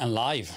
And 0.00 0.12
live. 0.12 0.48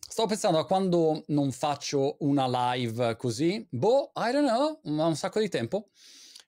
Stavo 0.00 0.26
pensando 0.26 0.58
a 0.58 0.66
quando 0.66 1.22
non 1.28 1.52
faccio 1.52 2.16
una 2.20 2.72
live 2.72 3.14
così. 3.14 3.64
Boh, 3.70 4.10
I 4.16 4.32
don't 4.32 4.48
know, 4.48 4.80
ma 4.92 5.06
un 5.06 5.14
sacco 5.14 5.38
di 5.38 5.48
tempo. 5.48 5.90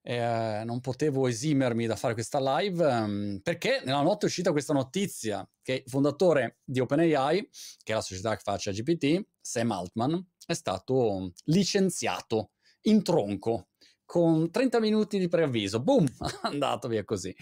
Eh, 0.03 0.63
non 0.65 0.81
potevo 0.81 1.29
esimermi 1.29 1.87
da 1.87 1.95
fare 1.95 2.15
questa 2.15 2.41
live 2.59 2.85
um, 2.85 3.41
perché 3.45 3.81
nella 3.85 4.03
notte 4.03 4.27
è 4.27 4.29
uscita 4.29 4.51
questa 4.51 4.73
notizia 4.73 5.49
che 5.63 5.85
il 5.85 5.91
fondatore 5.91 6.59
di 6.65 6.81
OpenAI, 6.81 7.49
che 7.85 7.93
è 7.93 7.95
la 7.95 8.01
società 8.01 8.35
che 8.35 8.43
fa 8.43 8.57
GPT, 8.57 9.25
Sam 9.41 9.71
Altman, 9.71 10.31
è 10.47 10.55
stato 10.55 11.33
licenziato 11.45 12.55
in 12.83 13.05
tronco 13.05 13.69
con 14.05 14.51
30 14.51 14.81
minuti 14.81 15.21
di 15.21 15.29
preavviso. 15.29 15.81
Boom, 15.81 16.09
andato 16.43 16.89
via 16.89 17.05
così. 17.05 17.33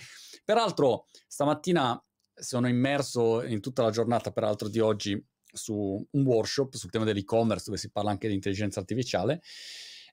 Peraltro, 0.44 1.06
stamattina 1.26 1.98
sono 2.34 2.68
immerso 2.68 3.42
in 3.44 3.60
tutta 3.60 3.82
la 3.82 3.90
giornata, 3.90 4.30
peraltro, 4.32 4.68
di 4.68 4.80
oggi 4.80 5.22
su 5.52 6.06
un 6.10 6.24
workshop 6.24 6.74
sul 6.74 6.90
tema 6.90 7.04
dell'e-commerce 7.04 7.66
dove 7.66 7.78
si 7.78 7.90
parla 7.90 8.10
anche 8.10 8.26
di 8.28 8.34
intelligenza 8.34 8.80
artificiale 8.80 9.40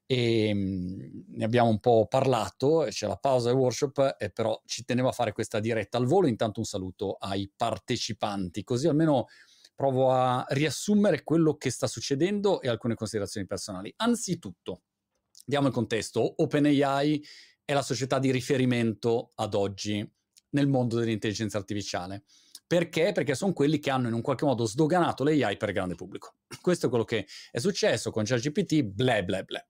e 0.06 0.54
mh, 0.54 1.26
ne 1.36 1.44
abbiamo 1.46 1.70
un 1.70 1.80
po' 1.80 2.06
parlato, 2.08 2.86
c'è 2.90 3.08
la 3.08 3.16
pausa 3.16 3.50
del 3.50 3.58
workshop, 3.58 4.18
e 4.20 4.30
però 4.30 4.62
ci 4.66 4.84
tenevo 4.84 5.08
a 5.08 5.14
fare 5.14 5.32
questa 5.32 5.60
diretta 5.62 5.98
al 5.98 6.06
volo. 6.06 6.28
Intanto 6.28 6.60
un 6.60 6.66
saluto 6.66 7.16
ai 7.18 7.50
partecipanti, 7.56 8.64
così 8.64 8.88
almeno 8.88 9.28
provo 9.74 10.12
a 10.12 10.46
riassumere 10.50 11.24
quello 11.24 11.56
che 11.56 11.70
sta 11.70 11.88
succedendo 11.88 12.62
e 12.62 12.68
alcune 12.68 12.96
considerazioni 12.96 13.48
personali. 13.48 13.94
Anzitutto, 13.96 14.82
diamo 15.46 15.68
il 15.68 15.74
contesto, 15.74 16.42
OpenAI 16.44 17.24
è 17.64 17.74
la 17.74 17.82
società 17.82 18.20
di 18.20 18.32
riferimento 18.32 19.32
ad 19.36 19.54
oggi 19.54 20.08
nel 20.52 20.68
mondo 20.68 20.98
dell'intelligenza 20.98 21.58
artificiale. 21.58 22.24
Perché? 22.66 23.12
Perché 23.12 23.36
sono 23.36 23.52
quelli 23.52 23.80
che 23.80 23.90
hanno 23.90 24.08
in 24.08 24.14
un 24.14 24.22
qualche 24.22 24.46
modo 24.46 24.66
sdoganato 24.66 25.26
l'AI 25.26 25.58
per 25.58 25.70
il 25.70 25.76
grande 25.76 25.96
pubblico. 25.96 26.36
Questo 26.62 26.86
è 26.86 26.90
quello 26.90 27.04
che 27.04 27.28
è 27.52 27.60
successo 27.60 28.12
con 28.12 28.24
ChatGPT, 28.24 28.84
ble 28.84 29.26
ble 29.26 29.44
ble. 29.44 29.68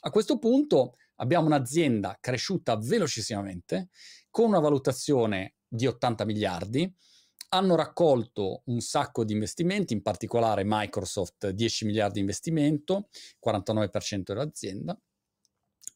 A 0.00 0.10
questo 0.10 0.38
punto 0.38 0.94
abbiamo 1.16 1.46
un'azienda 1.46 2.16
cresciuta 2.20 2.76
velocissimamente, 2.76 3.88
con 4.30 4.46
una 4.48 4.60
valutazione 4.60 5.56
di 5.66 5.86
80 5.86 6.24
miliardi, 6.24 6.90
hanno 7.50 7.74
raccolto 7.74 8.62
un 8.66 8.80
sacco 8.80 9.24
di 9.24 9.32
investimenti, 9.32 9.92
in 9.92 10.02
particolare 10.02 10.62
Microsoft 10.64 11.48
10 11.48 11.86
miliardi 11.86 12.14
di 12.14 12.20
investimento, 12.20 13.08
49% 13.44 14.22
dell'azienda, 14.22 14.98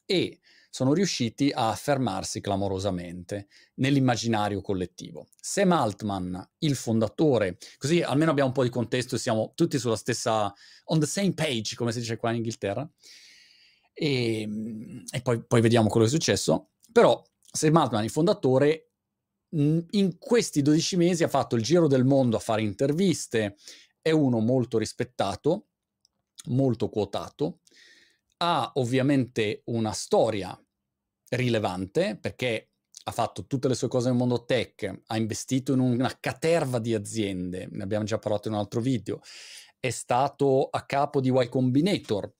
e 0.05 0.39
sono 0.73 0.93
riusciti 0.93 1.51
a 1.53 1.69
affermarsi 1.69 2.41
clamorosamente 2.41 3.45
nell'immaginario 3.75 4.59
collettivo. 4.59 5.27
Sam 5.39 5.71
Altman, 5.71 6.49
il 6.59 6.73
fondatore, 6.73 7.59
così 7.77 8.01
almeno 8.01 8.31
abbiamo 8.31 8.49
un 8.49 8.55
po' 8.55 8.63
di 8.63 8.71
contesto 8.71 9.13
e 9.13 9.19
siamo 9.19 9.51
tutti 9.53 9.77
sulla 9.77 9.95
stessa, 9.95 10.51
on 10.85 10.99
the 10.99 11.05
same 11.05 11.35
page, 11.35 11.75
come 11.75 11.91
si 11.91 11.99
dice 11.99 12.17
qua 12.17 12.31
in 12.31 12.37
Inghilterra, 12.37 12.89
e, 13.93 14.49
e 15.11 15.21
poi, 15.21 15.45
poi 15.45 15.61
vediamo 15.61 15.89
quello 15.89 16.07
che 16.07 16.11
è 16.11 16.15
successo, 16.15 16.71
però 16.91 17.21
Sam 17.39 17.77
Altman, 17.77 18.03
il 18.05 18.09
fondatore, 18.09 18.93
in 19.51 20.15
questi 20.17 20.63
12 20.63 20.95
mesi 20.95 21.23
ha 21.23 21.27
fatto 21.27 21.55
il 21.55 21.61
giro 21.61 21.85
del 21.85 22.03
mondo 22.03 22.37
a 22.37 22.39
fare 22.39 22.63
interviste, 22.63 23.57
è 24.01 24.09
uno 24.09 24.39
molto 24.39 24.79
rispettato, 24.79 25.67
molto 26.45 26.89
quotato, 26.89 27.59
ha 28.37 28.71
ovviamente 28.75 29.61
una 29.65 29.93
storia 29.93 30.57
rilevante 31.29 32.17
perché 32.19 32.69
ha 33.05 33.11
fatto 33.11 33.45
tutte 33.45 33.67
le 33.67 33.75
sue 33.75 33.87
cose 33.87 34.07
nel 34.07 34.17
mondo 34.17 34.45
tech, 34.45 35.01
ha 35.07 35.17
investito 35.17 35.73
in 35.73 35.79
una 35.79 36.17
caterva 36.19 36.79
di 36.79 36.93
aziende, 36.93 37.67
ne 37.69 37.83
abbiamo 37.83 38.05
già 38.05 38.17
parlato 38.17 38.47
in 38.47 38.53
un 38.53 38.61
altro 38.61 38.79
video, 38.79 39.19
è 39.79 39.89
stato 39.89 40.69
a 40.69 40.85
capo 40.85 41.19
di 41.19 41.29
Y 41.29 41.49
Combinator, 41.49 42.33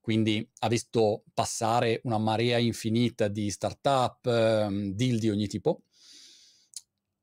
quindi 0.00 0.48
ha 0.60 0.68
visto 0.68 1.24
passare 1.32 2.00
una 2.04 2.18
marea 2.18 2.58
infinita 2.58 3.26
di 3.26 3.50
startup, 3.50 4.24
um, 4.26 4.92
deal 4.92 5.18
di 5.18 5.30
ogni 5.30 5.48
tipo, 5.48 5.82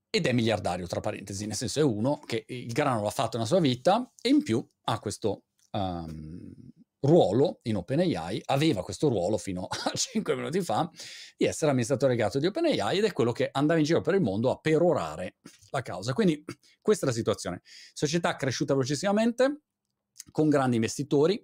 ed 0.09 0.25
è 0.25 0.33
miliardario, 0.33 0.87
tra 0.87 0.99
parentesi, 0.99 1.45
nel 1.45 1.55
senso 1.55 1.79
è 1.79 1.83
uno 1.83 2.19
che 2.25 2.43
il 2.47 2.73
grano 2.73 3.03
l'ha 3.03 3.09
fatto 3.09 3.37
nella 3.37 3.47
sua 3.47 3.61
vita 3.61 4.11
e 4.21 4.27
in 4.27 4.43
più 4.43 4.67
ha 4.85 4.99
questo 4.99 5.43
um, 5.71 6.51
ruolo 7.01 7.59
in 7.63 7.77
OpenAI, 7.77 8.41
aveva 8.45 8.83
questo 8.83 9.07
ruolo 9.07 9.37
fino 9.37 9.65
a 9.65 9.91
5 9.93 10.35
minuti 10.35 10.61
fa 10.61 10.89
di 11.35 11.45
essere 11.45 11.71
amministratore 11.71 12.13
legato 12.13 12.39
di 12.39 12.47
OpenAI 12.47 12.97
ed 12.97 13.05
è 13.05 13.13
quello 13.13 13.31
che 13.31 13.49
andava 13.51 13.79
in 13.79 13.85
giro 13.85 14.01
per 14.01 14.15
il 14.15 14.21
mondo 14.21 14.51
a 14.51 14.59
perorare 14.59 15.37
la 15.71 15.81
causa. 15.81 16.13
Quindi 16.13 16.43
questa 16.81 17.05
è 17.05 17.09
la 17.09 17.15
situazione. 17.15 17.61
Società 17.93 18.35
cresciuta 18.35 18.73
velocissimamente, 18.73 19.61
con 20.31 20.49
grandi 20.49 20.75
investitori, 20.75 21.43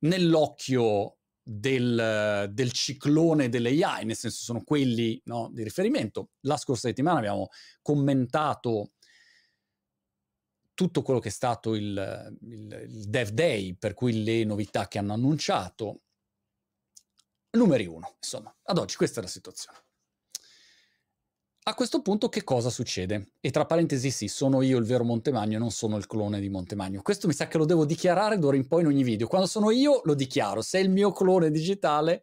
nell'occhio 0.00 1.16
del, 1.42 2.48
del 2.52 2.72
ciclone 2.72 3.48
dell'AI, 3.48 4.04
nel 4.04 4.16
senso 4.16 4.44
sono 4.44 4.62
quelli 4.62 5.20
no, 5.24 5.50
di 5.52 5.64
riferimento. 5.64 6.30
La 6.42 6.56
scorsa 6.56 6.88
settimana 6.88 7.18
abbiamo 7.18 7.48
commentato 7.82 8.92
tutto 10.80 11.02
quello 11.02 11.20
che 11.20 11.28
è 11.28 11.30
stato 11.30 11.74
il, 11.74 12.38
il, 12.40 12.86
il, 12.88 13.04
Dev 13.06 13.28
Day, 13.28 13.74
per 13.74 13.92
cui 13.92 14.24
le 14.24 14.44
novità 14.44 14.88
che 14.88 14.96
hanno 14.96 15.12
annunciato, 15.12 16.04
numeri 17.50 17.84
uno, 17.84 18.14
insomma, 18.16 18.54
ad 18.62 18.78
oggi 18.78 18.96
questa 18.96 19.20
è 19.20 19.22
la 19.22 19.28
situazione. 19.28 19.76
A 21.64 21.74
questo 21.74 22.00
punto 22.00 22.30
che 22.30 22.44
cosa 22.44 22.70
succede? 22.70 23.32
E 23.40 23.50
tra 23.50 23.66
parentesi 23.66 24.10
sì, 24.10 24.26
sono 24.26 24.62
io 24.62 24.78
il 24.78 24.86
vero 24.86 25.04
Montemagno, 25.04 25.58
non 25.58 25.70
sono 25.70 25.98
il 25.98 26.06
clone 26.06 26.40
di 26.40 26.48
Montemagno. 26.48 27.02
Questo 27.02 27.26
mi 27.26 27.34
sa 27.34 27.46
che 27.46 27.58
lo 27.58 27.66
devo 27.66 27.84
dichiarare 27.84 28.38
d'ora 28.38 28.56
in 28.56 28.66
poi 28.66 28.80
in 28.80 28.86
ogni 28.86 29.02
video. 29.02 29.26
Quando 29.26 29.46
sono 29.46 29.70
io 29.70 30.00
lo 30.04 30.14
dichiaro, 30.14 30.62
se 30.62 30.78
è 30.78 30.82
il 30.82 30.88
mio 30.88 31.12
clone 31.12 31.50
digitale, 31.50 32.22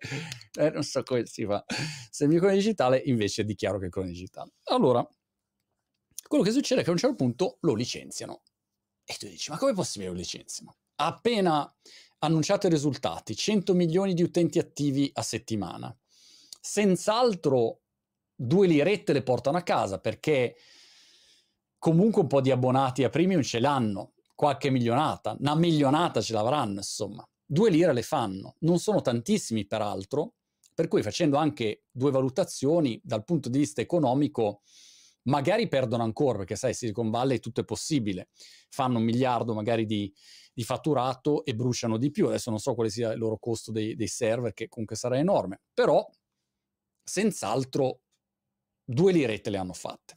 eh, 0.60 0.72
non 0.72 0.82
so 0.82 1.04
come 1.04 1.28
si 1.28 1.46
fa, 1.46 1.64
se 2.10 2.24
è 2.24 2.26
il 2.26 2.32
mio 2.32 2.40
clone 2.40 2.56
digitale 2.56 2.98
invece 3.06 3.44
dichiaro 3.44 3.78
che 3.78 3.84
è 3.84 3.86
il 3.86 3.94
clone 3.94 4.10
digitale. 4.10 4.54
Allora, 4.64 5.08
quello 6.28 6.44
che 6.44 6.52
succede 6.52 6.82
è 6.82 6.84
che 6.84 6.90
a 6.90 6.94
un 6.94 7.00
certo 7.00 7.16
punto 7.16 7.58
lo 7.62 7.74
licenziano. 7.74 8.42
E 9.04 9.16
tu 9.18 9.28
dici, 9.28 9.50
ma 9.52 9.58
come 9.58 9.72
è 9.72 9.76
possibile 9.76 10.12
lo 10.12 10.18
licenziano? 10.18 10.76
Appena 10.96 11.74
annunciato 12.20 12.68
i 12.68 12.70
risultati, 12.70 13.36
100 13.36 13.74
milioni 13.74 14.14
di 14.14 14.24
utenti 14.24 14.60
attivi 14.60 15.10
a 15.14 15.22
settimana. 15.22 15.96
Senz'altro 16.60 17.82
due 18.36 18.68
lirette 18.68 19.14
le 19.14 19.24
portano 19.24 19.58
a 19.58 19.62
casa 19.62 20.00
perché 20.00 20.56
comunque 21.78 22.22
un 22.22 22.28
po' 22.28 22.42
di 22.42 22.52
abbonati 22.52 23.04
a 23.04 23.10
premium 23.10 23.42
ce 23.42 23.60
l'hanno, 23.60 24.14
qualche 24.36 24.70
milionata, 24.70 25.36
una 25.40 25.56
milionata 25.56 26.22
ce 26.22 26.34
l'avranno, 26.34 26.78
insomma. 26.78 27.28
Due 27.46 27.70
lire 27.70 27.94
le 27.94 28.02
fanno, 28.02 28.56
non 28.60 28.78
sono 28.78 29.02
tantissimi 29.02 29.66
peraltro, 29.66 30.34
per 30.74 30.88
cui 30.88 31.02
facendo 31.02 31.38
anche 31.38 31.86
due 31.90 32.12
valutazioni 32.12 33.00
dal 33.04 33.24
punto 33.24 33.50
di 33.50 33.58
vista 33.58 33.82
economico 33.82 34.62
magari 35.28 35.68
perdono 35.68 36.04
ancora, 36.04 36.40
perché 36.40 36.56
sai, 36.56 36.74
Silicon 36.74 37.10
Valley 37.10 37.40
tutto 37.40 37.62
è 37.62 37.66
possibile, 37.66 38.30
fanno 38.70 38.98
un 38.98 39.04
miliardo 39.04 39.54
magari 39.54 39.86
di, 39.86 40.14
di 40.54 40.64
fatturato 40.64 41.46
e 41.46 41.56
bruciano 41.56 41.98
di 41.98 42.12
più, 42.12 42.28
adesso 42.28 42.50
non 42.50 42.60
so 42.60 42.74
quale 42.74 42.90
sia 42.90 43.12
il 43.12 43.20
loro 43.20 43.38
costo 43.38 43.72
dei, 43.72 43.96
dei 43.96 44.08
server, 44.08 44.54
che 44.54 44.68
comunque 44.68 44.96
sarà 44.96 45.18
enorme, 45.18 45.62
però 45.74 46.06
senz'altro 47.04 48.02
due 48.84 49.12
lirette 49.12 49.50
le 49.50 49.58
hanno 49.58 49.74
fatte. 49.74 50.16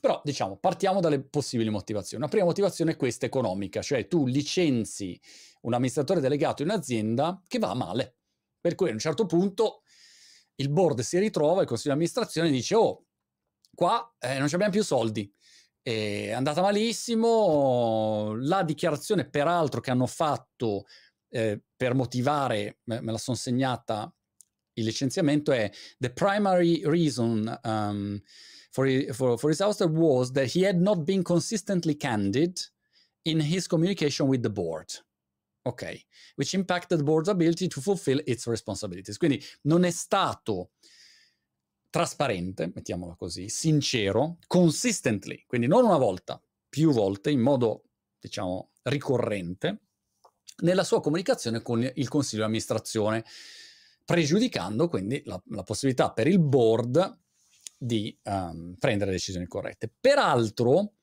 Però 0.00 0.20
diciamo, 0.22 0.58
partiamo 0.58 1.00
dalle 1.00 1.22
possibili 1.22 1.70
motivazioni. 1.70 2.22
La 2.22 2.28
prima 2.28 2.44
motivazione 2.44 2.92
è 2.92 2.96
questa 2.96 3.24
economica, 3.24 3.80
cioè 3.80 4.06
tu 4.06 4.26
licenzi 4.26 5.18
un 5.62 5.72
amministratore 5.72 6.20
delegato 6.20 6.62
in 6.62 6.68
un'azienda 6.68 7.42
che 7.46 7.58
va 7.58 7.72
male, 7.74 8.16
per 8.60 8.74
cui 8.74 8.90
a 8.90 8.92
un 8.92 8.98
certo 8.98 9.24
punto 9.24 9.82
il 10.56 10.68
board 10.68 11.00
si 11.00 11.18
ritrova, 11.18 11.62
il 11.62 11.66
consiglio 11.66 11.94
di 11.94 12.00
amministrazione 12.00 12.50
dice 12.50 12.74
oh, 12.74 13.06
qua 13.74 14.14
eh, 14.18 14.38
non 14.38 14.48
abbiamo 14.52 14.70
più 14.70 14.82
soldi, 14.82 15.32
è 15.82 16.30
andata 16.30 16.62
malissimo, 16.62 18.34
la 18.36 18.62
dichiarazione 18.62 19.28
peraltro 19.28 19.80
che 19.80 19.90
hanno 19.90 20.06
fatto 20.06 20.86
eh, 21.28 21.60
per 21.76 21.94
motivare, 21.94 22.78
me, 22.84 23.00
me 23.00 23.12
la 23.12 23.18
sono 23.18 23.36
segnata, 23.36 24.12
il 24.74 24.84
licenziamento 24.84 25.52
è 25.52 25.70
the 25.98 26.10
primary 26.10 26.82
reason 26.84 27.60
um, 27.64 28.20
for, 28.70 28.88
for, 29.12 29.38
for 29.38 29.50
his 29.50 29.60
ouster 29.60 29.88
was 29.88 30.32
that 30.32 30.54
he 30.54 30.66
had 30.66 30.80
not 30.80 31.04
been 31.04 31.22
consistently 31.22 31.96
candid 31.96 32.58
in 33.24 33.40
his 33.40 33.66
communication 33.66 34.26
with 34.26 34.42
the 34.42 34.50
board. 34.50 34.88
Ok, 35.66 36.04
which 36.34 36.52
impacted 36.54 36.98
the 36.98 37.04
board's 37.04 37.28
ability 37.28 37.68
to 37.68 37.80
fulfill 37.80 38.20
its 38.26 38.46
responsibilities. 38.46 39.16
Quindi 39.16 39.42
non 39.62 39.84
è 39.84 39.90
stato 39.90 40.72
trasparente, 41.94 42.72
mettiamola 42.74 43.14
così, 43.14 43.48
sincero, 43.48 44.38
consistently, 44.48 45.44
quindi 45.46 45.68
non 45.68 45.84
una 45.84 45.96
volta, 45.96 46.42
più 46.68 46.90
volte, 46.90 47.30
in 47.30 47.38
modo, 47.38 47.84
diciamo, 48.18 48.72
ricorrente, 48.82 49.82
nella 50.64 50.82
sua 50.82 51.00
comunicazione 51.00 51.62
con 51.62 51.88
il 51.94 52.08
consiglio 52.08 52.40
di 52.40 52.46
amministrazione, 52.46 53.24
pregiudicando 54.04 54.88
quindi 54.88 55.22
la, 55.24 55.40
la 55.50 55.62
possibilità 55.62 56.10
per 56.10 56.26
il 56.26 56.40
board 56.40 57.16
di 57.78 58.18
um, 58.24 58.74
prendere 58.76 59.12
decisioni 59.12 59.46
corrette. 59.46 59.88
Peraltro, 60.00 60.94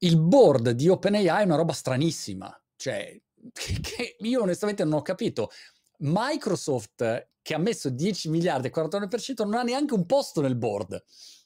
il 0.00 0.20
board 0.20 0.72
di 0.72 0.90
OpenAI 0.90 1.40
è 1.40 1.44
una 1.44 1.56
roba 1.56 1.72
stranissima, 1.72 2.54
cioè 2.76 3.18
che, 3.50 3.80
che 3.80 4.16
io 4.18 4.42
onestamente 4.42 4.84
non 4.84 4.92
ho 4.92 5.02
capito. 5.02 5.48
Microsoft 6.00 7.32
che 7.44 7.52
ha 7.52 7.58
messo 7.58 7.90
10 7.90 8.30
miliardi 8.30 8.68
e 8.68 8.72
49% 8.74 9.44
non 9.44 9.54
ha 9.54 9.62
neanche 9.62 9.92
un 9.92 10.06
posto 10.06 10.40
nel 10.40 10.56
board. 10.56 11.04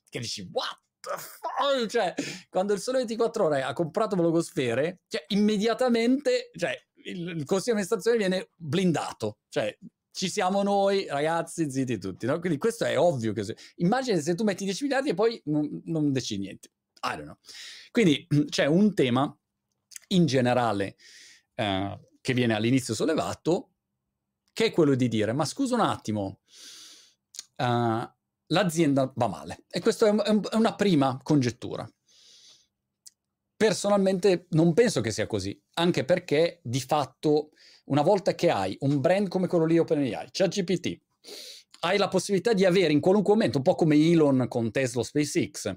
Che 0.09 0.21
dici, 0.21 0.49
what 0.53 0.79
the? 1.01 1.89
Cioè, 1.89 2.15
quando 2.49 2.73
il 2.73 2.79
Sole 2.79 2.99
24 2.99 3.45
Ore 3.45 3.63
ha 3.63 3.73
comprato 3.73 4.15
Blogosfere, 4.15 5.01
cioè, 5.09 5.25
immediatamente, 5.29 6.51
cioè, 6.55 6.73
il, 7.05 7.31
il 7.31 7.45
consiglio 7.45 7.63
di 7.63 7.71
amministrazione 7.71 8.17
viene 8.17 8.51
blindato. 8.55 9.39
Cioè, 9.49 9.77
ci 10.13 10.31
siamo 10.31 10.63
noi, 10.63 11.07
ragazzi, 11.09 11.69
zitti 11.69 11.99
tutti. 11.99 12.27
No? 12.27 12.39
Quindi 12.39 12.59
questo 12.59 12.85
è 12.85 12.97
ovvio. 12.97 13.33
Che. 13.33 13.57
Immagina 13.79 14.21
se 14.21 14.37
tu 14.37 14.45
metti 14.45 14.65
10 14.65 14.85
miliardi 14.85 15.09
e 15.11 15.15
poi 15.15 15.41
non, 15.47 15.83
non 15.87 16.13
decidi 16.13 16.43
niente. 16.43 16.71
I 17.03 17.17
don't 17.17 17.25
know. 17.25 17.37
Quindi 17.91 18.25
c'è 18.49 18.67
un 18.67 18.95
tema 18.95 19.37
in 20.11 20.27
generale 20.27 20.95
eh, 21.55 22.01
che 22.21 22.35
viene 22.35 22.55
all'inizio 22.55 22.95
sollevato, 22.95 23.71
che 24.53 24.67
è 24.67 24.71
quello 24.73 24.95
di 24.95 25.09
dire, 25.09 25.33
ma 25.33 25.45
scusa 25.45 25.75
un 25.75 25.81
attimo, 25.81 26.41
uh, 27.57 28.11
l'azienda 28.47 29.13
va 29.15 29.29
male. 29.29 29.65
E 29.69 29.81
questa 29.81 30.07
è, 30.07 30.11
un, 30.11 30.43
è 30.51 30.55
una 30.55 30.75
prima 30.75 31.19
congettura. 31.23 31.89
Personalmente 33.57 34.47
non 34.51 34.73
penso 34.73 35.01
che 35.01 35.11
sia 35.11 35.27
così, 35.27 35.61
anche 35.75 36.05
perché 36.05 36.61
di 36.63 36.81
fatto 36.81 37.51
una 37.87 38.03
volta 38.03 38.35
che 38.35 38.51
hai 38.51 38.77
un 38.81 39.01
brand 39.01 39.29
come 39.29 39.49
quello 39.49 39.65
lì 39.65 39.79
OpenAI, 39.79 40.29
ChatGPT, 40.31 41.01
hai 41.81 41.99
la 41.99 42.09
possibilità 42.09 42.53
di 42.53 42.65
avere 42.65 42.93
in 42.93 43.01
qualunque 43.01 43.35
momento, 43.35 43.59
un 43.59 43.65
po' 43.65 43.75
come 43.75 43.97
Elon 43.97 44.47
con 44.49 44.71
Tesla 44.71 45.03
SpaceX, 45.03 45.75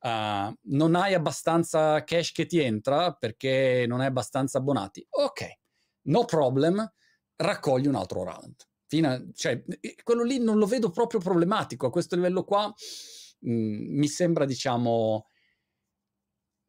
uh, 0.00 0.54
non 0.62 0.94
hai 0.94 1.14
abbastanza 1.14 2.02
cash 2.04 2.32
che 2.32 2.46
ti 2.46 2.58
entra 2.58 3.12
perché 3.12 3.84
non 3.86 4.00
hai 4.00 4.06
abbastanza 4.06 4.58
abbonati. 4.58 5.06
Ok, 5.10 5.58
no 6.02 6.24
problem, 6.24 6.90
raccogli 7.36 7.86
un 7.86 7.94
altro 7.94 8.24
round. 8.24 8.54
Fino 8.86 9.30
cioè, 9.32 9.62
quello 10.02 10.22
lì 10.22 10.38
non 10.38 10.58
lo 10.58 10.66
vedo 10.66 10.90
proprio 10.90 11.20
problematico. 11.20 11.86
A 11.86 11.90
questo 11.90 12.14
livello 12.14 12.44
qua 12.44 12.66
mh, 12.66 13.52
mm, 13.52 13.98
mi 13.98 14.08
sembra, 14.08 14.44
diciamo, 14.44 15.26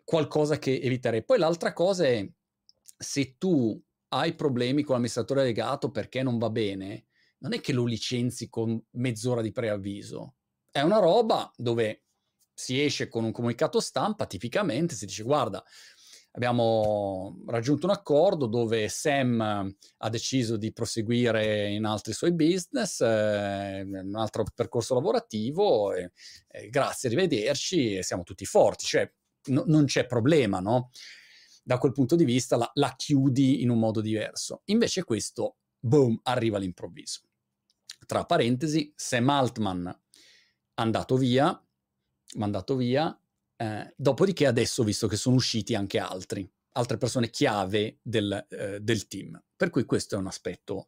qualcosa 0.03 0.57
che 0.59 0.79
eviterei. 0.79 1.23
Poi 1.23 1.37
l'altra 1.37 1.73
cosa 1.73 2.05
è, 2.05 2.27
se 2.97 3.37
tu 3.37 3.81
hai 4.09 4.35
problemi 4.35 4.83
con 4.83 4.93
l'amministratore 4.93 5.43
legato 5.43 5.89
perché 5.91 6.21
non 6.21 6.37
va 6.37 6.49
bene, 6.49 7.07
non 7.39 7.53
è 7.53 7.59
che 7.59 7.73
lo 7.73 7.85
licenzi 7.85 8.47
con 8.49 8.81
mezz'ora 8.91 9.41
di 9.41 9.51
preavviso. 9.51 10.35
È 10.71 10.81
una 10.81 10.99
roba 10.99 11.51
dove 11.55 12.03
si 12.53 12.81
esce 12.81 13.07
con 13.07 13.23
un 13.23 13.31
comunicato 13.31 13.79
stampa, 13.79 14.27
tipicamente 14.27 14.95
si 14.95 15.05
dice 15.05 15.23
guarda, 15.23 15.63
abbiamo 16.35 17.41
raggiunto 17.47 17.85
un 17.85 17.91
accordo 17.91 18.47
dove 18.47 18.89
Sam 18.89 19.39
ha 19.97 20.09
deciso 20.09 20.57
di 20.57 20.71
proseguire 20.71 21.69
in 21.69 21.85
altri 21.85 22.13
suoi 22.13 22.33
business, 22.33 23.01
eh, 23.01 23.81
un 23.81 24.15
altro 24.15 24.43
percorso 24.53 24.95
lavorativo, 24.95 25.93
e, 25.93 26.11
e 26.47 26.69
grazie, 26.69 27.09
arrivederci, 27.09 28.01
siamo 28.01 28.23
tutti 28.23 28.45
forti, 28.45 28.85
cioè 28.85 29.11
no, 29.45 29.63
non 29.67 29.85
c'è 29.85 30.05
problema, 30.05 30.59
no? 30.59 30.89
Da 31.63 31.77
quel 31.77 31.93
punto 31.93 32.15
di 32.15 32.25
vista 32.25 32.57
la, 32.57 32.69
la 32.73 32.93
chiudi 32.95 33.61
in 33.61 33.69
un 33.69 33.79
modo 33.79 34.01
diverso. 34.01 34.63
Invece 34.65 35.03
questo, 35.03 35.57
boom, 35.79 36.19
arriva 36.23 36.57
all'improvviso. 36.57 37.21
Tra 38.05 38.25
parentesi, 38.25 38.91
Sam 38.95 39.29
Altman 39.29 40.01
andato 40.75 41.15
via, 41.15 41.63
mandato 42.35 42.75
via, 42.75 43.17
eh, 43.63 43.93
dopodiché 43.95 44.45
adesso, 44.45 44.83
visto 44.83 45.07
che 45.07 45.15
sono 45.15 45.35
usciti 45.35 45.73
anche 45.73 45.97
altri, 45.97 46.49
altre 46.73 46.97
persone 46.97 47.29
chiave 47.29 47.99
del, 48.01 48.45
eh, 48.49 48.79
del 48.81 49.07
team, 49.07 49.41
per 49.55 49.69
cui 49.69 49.85
questo 49.85 50.15
è 50.15 50.17
un 50.17 50.27
aspetto 50.27 50.87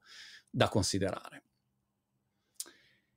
da 0.49 0.67
considerare. 0.67 1.43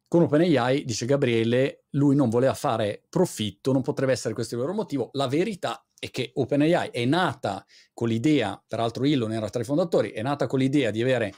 Con 0.06 0.22
OpenAI, 0.22 0.84
dice 0.84 1.06
Gabriele, 1.06 1.84
lui 1.90 2.14
non 2.14 2.30
voleva 2.30 2.54
fare 2.54 3.04
profitto, 3.08 3.72
non 3.72 3.82
potrebbe 3.82 4.12
essere 4.12 4.32
questo 4.32 4.54
il 4.54 4.60
loro 4.60 4.72
motivo. 4.72 5.10
La 5.12 5.26
verità 5.26 5.84
è 5.98 6.10
che 6.10 6.30
OpenAI 6.32 6.90
è 6.90 7.04
nata 7.04 7.66
con 7.92 8.08
l'idea, 8.08 8.62
peraltro 8.66 9.04
Elon 9.04 9.32
era 9.32 9.50
tra 9.50 9.60
i 9.60 9.64
fondatori, 9.64 10.12
è 10.12 10.22
nata 10.22 10.46
con 10.46 10.60
l'idea 10.60 10.90
di 10.90 11.02
avere 11.02 11.34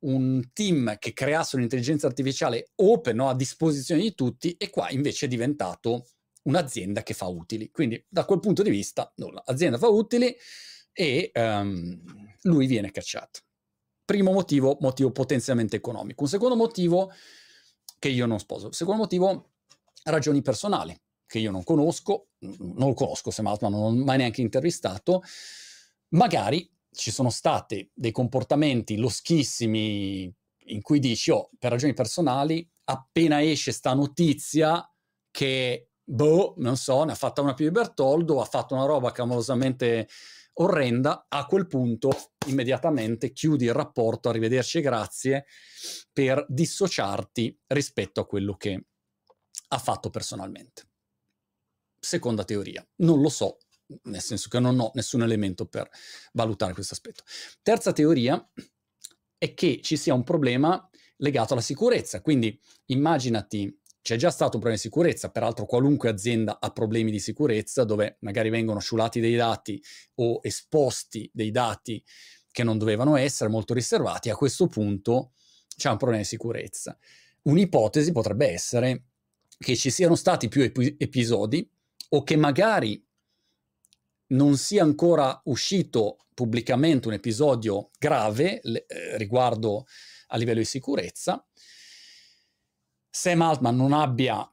un 0.00 0.50
team 0.52 0.98
che 0.98 1.14
creasse 1.14 1.56
un'intelligenza 1.56 2.06
artificiale 2.06 2.72
open 2.74 3.16
no, 3.16 3.28
a 3.28 3.34
disposizione 3.34 4.02
di 4.02 4.14
tutti 4.14 4.54
e 4.58 4.68
qua 4.68 4.90
invece 4.90 5.24
è 5.24 5.28
diventato 5.28 6.06
un'azienda 6.44 7.02
che 7.02 7.14
fa 7.14 7.26
utili. 7.26 7.70
Quindi 7.70 8.04
da 8.08 8.24
quel 8.24 8.40
punto 8.40 8.62
di 8.62 8.70
vista, 8.70 9.12
nulla, 9.16 9.42
l'azienda 9.46 9.78
fa 9.78 9.88
utili 9.88 10.34
e 10.92 11.30
um, 11.34 12.02
lui 12.42 12.66
viene 12.66 12.90
cacciato. 12.90 13.40
Primo 14.04 14.32
motivo, 14.32 14.76
motivo 14.80 15.10
potenzialmente 15.10 15.76
economico. 15.76 16.22
Un 16.22 16.28
secondo 16.28 16.56
motivo 16.56 17.10
che 17.98 18.08
io 18.08 18.26
non 18.26 18.38
sposo. 18.38 18.70
Secondo 18.72 19.02
motivo, 19.02 19.52
ragioni 20.04 20.42
personali, 20.42 20.98
che 21.26 21.38
io 21.38 21.50
non 21.50 21.64
conosco, 21.64 22.28
non 22.40 22.88
lo 22.88 22.94
conosco 22.94 23.30
se 23.30 23.42
Altman 23.42 23.72
non 23.72 23.80
l'ho 23.80 24.04
mai 24.04 24.18
neanche 24.18 24.42
intervistato, 24.42 25.22
magari 26.10 26.70
ci 26.90 27.10
sono 27.10 27.30
stati 27.30 27.90
dei 27.92 28.12
comportamenti 28.12 28.96
loschissimi 28.96 30.32
in 30.66 30.80
cui 30.82 30.98
dici, 30.98 31.30
oh, 31.30 31.50
per 31.58 31.72
ragioni 31.72 31.92
personali, 31.92 32.68
appena 32.84 33.42
esce 33.42 33.72
sta 33.72 33.94
notizia 33.94 34.86
che, 35.30 35.90
boh, 36.04 36.54
non 36.58 36.76
so, 36.76 37.04
ne 37.04 37.12
ha 37.12 37.16
fatta 37.16 37.40
una 37.40 37.54
più 37.54 37.64
di 37.64 37.70
Bertoldo, 37.70 38.40
ha 38.40 38.44
fatto 38.44 38.74
una 38.74 38.84
roba 38.84 39.12
clamorosamente 39.12 40.08
orrenda, 40.54 41.26
a 41.28 41.46
quel 41.46 41.66
punto 41.66 42.10
immediatamente 42.46 43.32
chiudi 43.32 43.64
il 43.64 43.72
rapporto, 43.72 44.28
arrivederci 44.28 44.78
e 44.78 44.82
grazie, 44.82 45.46
per 46.12 46.44
dissociarti 46.48 47.58
rispetto 47.68 48.20
a 48.20 48.26
quello 48.26 48.56
che 48.56 48.86
ha 49.68 49.78
fatto 49.78 50.10
personalmente. 50.10 50.90
Seconda 51.98 52.44
teoria, 52.44 52.86
non 52.96 53.20
lo 53.20 53.30
so, 53.30 53.58
nel 54.04 54.20
senso 54.20 54.48
che 54.48 54.60
non 54.60 54.78
ho 54.78 54.90
nessun 54.94 55.22
elemento 55.22 55.66
per 55.66 55.88
valutare 56.32 56.74
questo 56.74 56.94
aspetto. 56.94 57.24
Terza 57.62 57.92
teoria 57.92 58.46
è 59.36 59.54
che 59.54 59.80
ci 59.82 59.96
sia 59.96 60.14
un 60.14 60.22
problema 60.22 60.88
legato 61.16 61.54
alla 61.54 61.62
sicurezza, 61.62 62.20
quindi 62.20 62.58
immaginati 62.86 63.80
c'è 64.04 64.16
già 64.16 64.30
stato 64.30 64.56
un 64.56 64.60
problema 64.60 64.74
di 64.74 64.82
sicurezza, 64.82 65.30
peraltro 65.30 65.64
qualunque 65.64 66.10
azienda 66.10 66.58
ha 66.60 66.70
problemi 66.72 67.10
di 67.10 67.18
sicurezza 67.18 67.84
dove 67.84 68.18
magari 68.20 68.50
vengono 68.50 68.78
sciulati 68.78 69.18
dei 69.18 69.34
dati 69.34 69.82
o 70.16 70.40
esposti 70.42 71.30
dei 71.32 71.50
dati 71.50 72.04
che 72.52 72.62
non 72.64 72.76
dovevano 72.76 73.16
essere 73.16 73.48
molto 73.48 73.72
riservati, 73.72 74.28
a 74.28 74.36
questo 74.36 74.66
punto 74.66 75.32
c'è 75.74 75.88
un 75.88 75.96
problema 75.96 76.20
di 76.20 76.28
sicurezza. 76.28 76.98
Un'ipotesi 77.44 78.12
potrebbe 78.12 78.48
essere 78.48 79.04
che 79.56 79.74
ci 79.74 79.88
siano 79.88 80.16
stati 80.16 80.48
più 80.48 80.60
ep- 80.60 80.96
episodi 80.98 81.66
o 82.10 82.22
che 82.24 82.36
magari 82.36 83.02
non 84.32 84.58
sia 84.58 84.82
ancora 84.82 85.40
uscito 85.44 86.26
pubblicamente 86.34 87.08
un 87.08 87.14
episodio 87.14 87.88
grave 87.98 88.60
eh, 88.60 89.16
riguardo 89.16 89.86
a 90.26 90.36
livello 90.36 90.58
di 90.58 90.66
sicurezza 90.66 91.42
Sam 93.16 93.42
Altman 93.42 93.76
non 93.76 93.92
abbia 93.92 94.44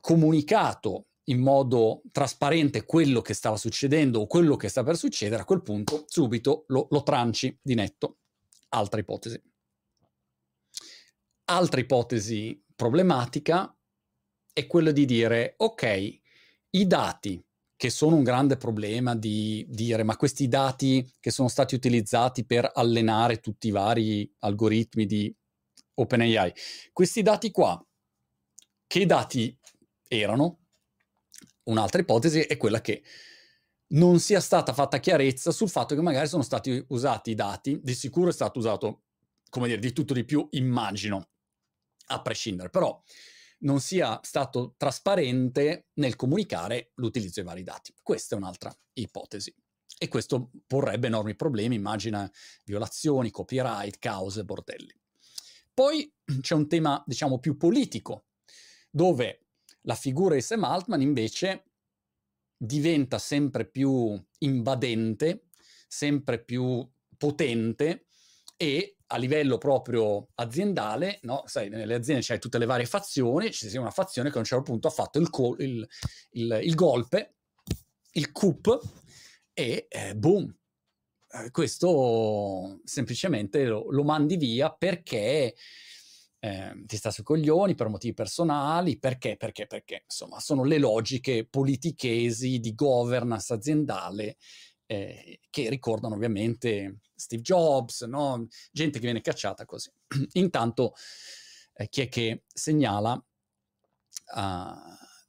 comunicato 0.00 1.08
in 1.24 1.40
modo 1.40 2.02
trasparente 2.12 2.84
quello 2.84 3.22
che 3.22 3.34
stava 3.34 3.56
succedendo 3.56 4.20
o 4.20 4.26
quello 4.28 4.54
che 4.54 4.68
sta 4.68 4.84
per 4.84 4.96
succedere, 4.96 5.42
a 5.42 5.44
quel 5.44 5.60
punto 5.60 6.04
subito 6.06 6.62
lo, 6.68 6.86
lo 6.90 7.02
tranci 7.02 7.58
di 7.60 7.74
netto. 7.74 8.18
Altra 8.68 9.00
ipotesi. 9.00 9.42
Altra 11.46 11.80
ipotesi 11.80 12.64
problematica 12.76 13.76
è 14.52 14.66
quella 14.68 14.92
di 14.92 15.04
dire, 15.04 15.54
ok, 15.56 16.20
i 16.70 16.86
dati 16.86 17.44
che 17.74 17.90
sono 17.90 18.14
un 18.14 18.22
grande 18.22 18.58
problema 18.58 19.16
di 19.16 19.66
dire, 19.68 20.04
ma 20.04 20.16
questi 20.16 20.46
dati 20.46 21.04
che 21.18 21.32
sono 21.32 21.48
stati 21.48 21.74
utilizzati 21.74 22.46
per 22.46 22.70
allenare 22.72 23.40
tutti 23.40 23.66
i 23.66 23.72
vari 23.72 24.32
algoritmi 24.38 25.04
di 25.04 25.34
OpenAI. 25.94 26.52
Questi 26.92 27.22
dati 27.22 27.50
qua, 27.50 27.84
che 28.86 29.06
dati 29.06 29.56
erano? 30.08 30.58
Un'altra 31.64 32.00
ipotesi 32.00 32.40
è 32.40 32.56
quella 32.56 32.80
che 32.80 33.02
non 33.88 34.20
sia 34.20 34.40
stata 34.40 34.72
fatta 34.72 34.98
chiarezza 34.98 35.50
sul 35.50 35.68
fatto 35.68 35.94
che 35.94 36.00
magari 36.00 36.28
sono 36.28 36.42
stati 36.42 36.84
usati 36.88 37.30
i 37.30 37.34
dati, 37.34 37.80
di 37.82 37.94
sicuro 37.94 38.30
è 38.30 38.32
stato 38.32 38.58
usato, 38.58 39.02
come 39.48 39.68
dire, 39.68 39.80
di 39.80 39.92
tutto 39.92 40.14
di 40.14 40.24
più, 40.24 40.46
immagino, 40.52 41.30
a 42.06 42.22
prescindere, 42.22 42.70
però 42.70 43.00
non 43.60 43.80
sia 43.80 44.18
stato 44.22 44.74
trasparente 44.76 45.88
nel 45.94 46.16
comunicare 46.16 46.92
l'utilizzo 46.94 47.40
dei 47.40 47.44
vari 47.44 47.62
dati. 47.62 47.94
Questa 48.02 48.34
è 48.34 48.38
un'altra 48.38 48.74
ipotesi. 48.94 49.54
E 49.98 50.08
questo 50.08 50.50
porrebbe 50.66 51.08
enormi 51.08 51.36
problemi, 51.36 51.74
immagina 51.74 52.30
violazioni, 52.64 53.30
copyright, 53.30 53.98
cause, 53.98 54.44
bordelli. 54.44 54.99
Poi 55.80 56.12
c'è 56.42 56.54
un 56.54 56.68
tema, 56.68 57.02
diciamo, 57.06 57.38
più 57.38 57.56
politico, 57.56 58.26
dove 58.90 59.46
la 59.84 59.94
figura 59.94 60.34
di 60.34 60.42
Sam 60.42 60.64
Altman 60.64 61.00
invece 61.00 61.70
diventa 62.54 63.16
sempre 63.16 63.66
più 63.66 64.22
invadente, 64.40 65.46
sempre 65.88 66.44
più 66.44 66.86
potente 67.16 68.08
e 68.58 68.98
a 69.06 69.16
livello 69.16 69.56
proprio 69.56 70.28
aziendale, 70.34 71.18
no? 71.22 71.44
Sai, 71.46 71.70
nelle 71.70 71.94
aziende 71.94 72.22
c'hai 72.22 72.38
tutte 72.38 72.58
le 72.58 72.66
varie 72.66 72.84
fazioni, 72.84 73.50
ci 73.50 73.70
sia 73.70 73.80
una 73.80 73.90
fazione 73.90 74.28
che 74.28 74.36
a 74.36 74.40
un 74.40 74.44
certo 74.44 74.64
punto 74.64 74.88
ha 74.88 74.90
fatto 74.90 75.18
il, 75.18 75.30
col- 75.30 75.62
il, 75.62 75.88
il, 76.32 76.60
il 76.62 76.74
golpe, 76.74 77.36
il 78.12 78.30
coup, 78.32 78.78
e 79.54 79.86
eh, 79.88 80.14
boom, 80.14 80.54
eh, 81.32 81.50
questo 81.50 82.80
semplicemente 82.84 83.64
lo, 83.64 83.90
lo, 83.90 84.02
mandi 84.02 84.36
via 84.36 84.70
perché 84.72 85.54
eh, 86.40 86.82
ti 86.86 86.96
sta 86.96 87.10
sui 87.10 87.22
coglioni 87.22 87.74
per 87.74 87.88
motivi 87.88 88.14
personali, 88.14 88.98
perché, 88.98 89.36
perché, 89.36 89.66
perché, 89.66 90.02
insomma, 90.04 90.40
sono 90.40 90.64
le 90.64 90.78
logiche 90.78 91.46
politichesi 91.46 92.58
di 92.58 92.74
governance 92.74 93.52
aziendale 93.52 94.36
eh, 94.86 95.38
che 95.50 95.68
ricordano 95.68 96.14
ovviamente 96.14 97.00
Steve 97.14 97.42
Jobs, 97.42 98.02
no? 98.02 98.48
gente 98.72 98.98
che 98.98 99.04
viene 99.04 99.20
cacciata 99.20 99.64
così. 99.64 99.92
Intanto 100.34 100.94
eh, 101.74 101.88
chi 101.88 102.00
è 102.00 102.08
che 102.08 102.44
segnala 102.52 103.12
uh, 103.12 104.74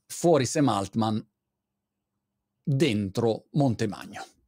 fuori 0.07 0.45
Sam 0.45 0.69
Altman, 0.69 1.29
dentro 2.63 3.47
Montemagno. 3.51 4.40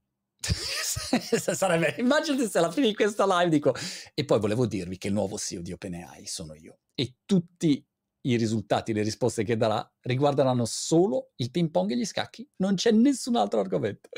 Sarebbe, 1.53 1.95
immaginate 1.97 2.49
se 2.49 2.57
alla 2.57 2.71
fine 2.71 2.87
di 2.87 2.95
questa 2.95 3.25
live 3.25 3.49
dico, 3.49 3.73
e 4.13 4.25
poi 4.25 4.39
volevo 4.39 4.65
dirvi 4.65 4.97
che 4.97 5.07
il 5.07 5.13
nuovo 5.13 5.37
CEO 5.37 5.61
di 5.61 5.71
OpenAI 5.71 6.25
sono 6.25 6.53
io. 6.53 6.79
E 6.93 7.15
tutti 7.25 7.85
i 8.25 8.37
risultati, 8.37 8.93
le 8.93 9.03
risposte 9.03 9.43
che 9.43 9.57
darà 9.57 9.85
riguarderanno 10.01 10.65
solo 10.65 11.31
il 11.37 11.51
ping 11.51 11.71
pong 11.71 11.91
e 11.91 11.97
gli 11.97 12.05
scacchi, 12.05 12.47
non 12.57 12.75
c'è 12.75 12.91
nessun 12.91 13.35
altro 13.35 13.59
argomento. 13.59 14.09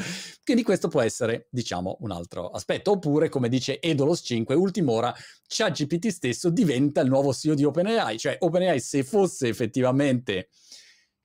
Quindi 0.44 0.64
questo 0.64 0.90
può 0.90 1.02
essere, 1.02 1.48
diciamo, 1.50 1.98
un 2.02 2.12
altro 2.12 2.50
aspetto. 2.50 2.92
Oppure, 2.92 3.30
come 3.30 3.50
dice 3.50 3.82
Edolos 3.82 4.22
5, 4.24 4.54
ultima 4.54 4.92
ora, 4.92 5.14
ChatGPT 5.48 6.08
stesso 6.10 6.50
diventa 6.50 7.02
il 7.02 7.10
nuovo 7.10 7.34
CEO 7.34 7.56
di 7.56 7.64
OpenAI, 7.64 8.18
cioè 8.20 8.38
OpenAI 8.40 8.80
se 8.80 9.04
fosse 9.04 9.48
effettivamente, 9.48 10.50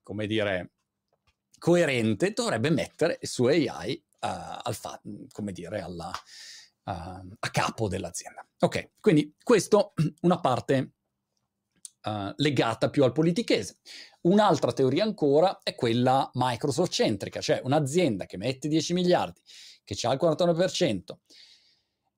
come 0.02 0.26
dire, 0.26 0.72
coerente, 1.58 2.32
dovrebbe 2.32 2.70
mettere 2.70 3.18
su 3.20 3.44
AI 3.44 4.02
al 4.20 4.74
fa- 4.74 5.00
come 5.32 5.52
dire, 5.52 5.80
alla, 5.80 6.12
uh, 6.84 6.90
a 7.38 7.50
capo 7.50 7.88
dell'azienda. 7.88 8.46
Ok, 8.60 8.90
quindi 9.00 9.34
questo 9.42 9.94
una 10.22 10.40
parte 10.40 10.92
uh, 12.04 12.32
legata 12.36 12.90
più 12.90 13.04
al 13.04 13.12
politichese. 13.12 13.78
Un'altra 14.22 14.72
teoria 14.72 15.04
ancora 15.04 15.60
è 15.62 15.74
quella 15.74 16.30
Microsoft 16.34 16.92
centrica, 16.92 17.40
cioè 17.40 17.60
un'azienda 17.64 18.26
che 18.26 18.36
mette 18.36 18.68
10 18.68 18.92
miliardi, 18.92 19.40
che 19.84 19.96
ha 20.06 20.12
il 20.12 20.18
49% 20.20 20.98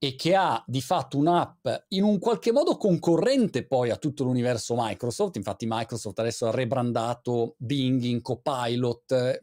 e 0.05 0.17
che 0.17 0.35
ha 0.35 0.61
di 0.67 0.81
fatto 0.81 1.17
un'app 1.17 1.69
in 1.91 2.03
un 2.03 2.19
qualche 2.19 2.51
modo 2.51 2.77
concorrente 2.77 3.65
poi 3.65 3.91
a 3.91 3.97
tutto 3.97 4.25
l'universo 4.25 4.75
Microsoft. 4.77 5.37
Infatti 5.37 5.65
Microsoft 5.69 6.19
adesso 6.19 6.49
ha 6.49 6.51
rebrandato 6.51 7.55
Bing 7.57 8.03
in 8.03 8.21
Copilot. 8.21 9.41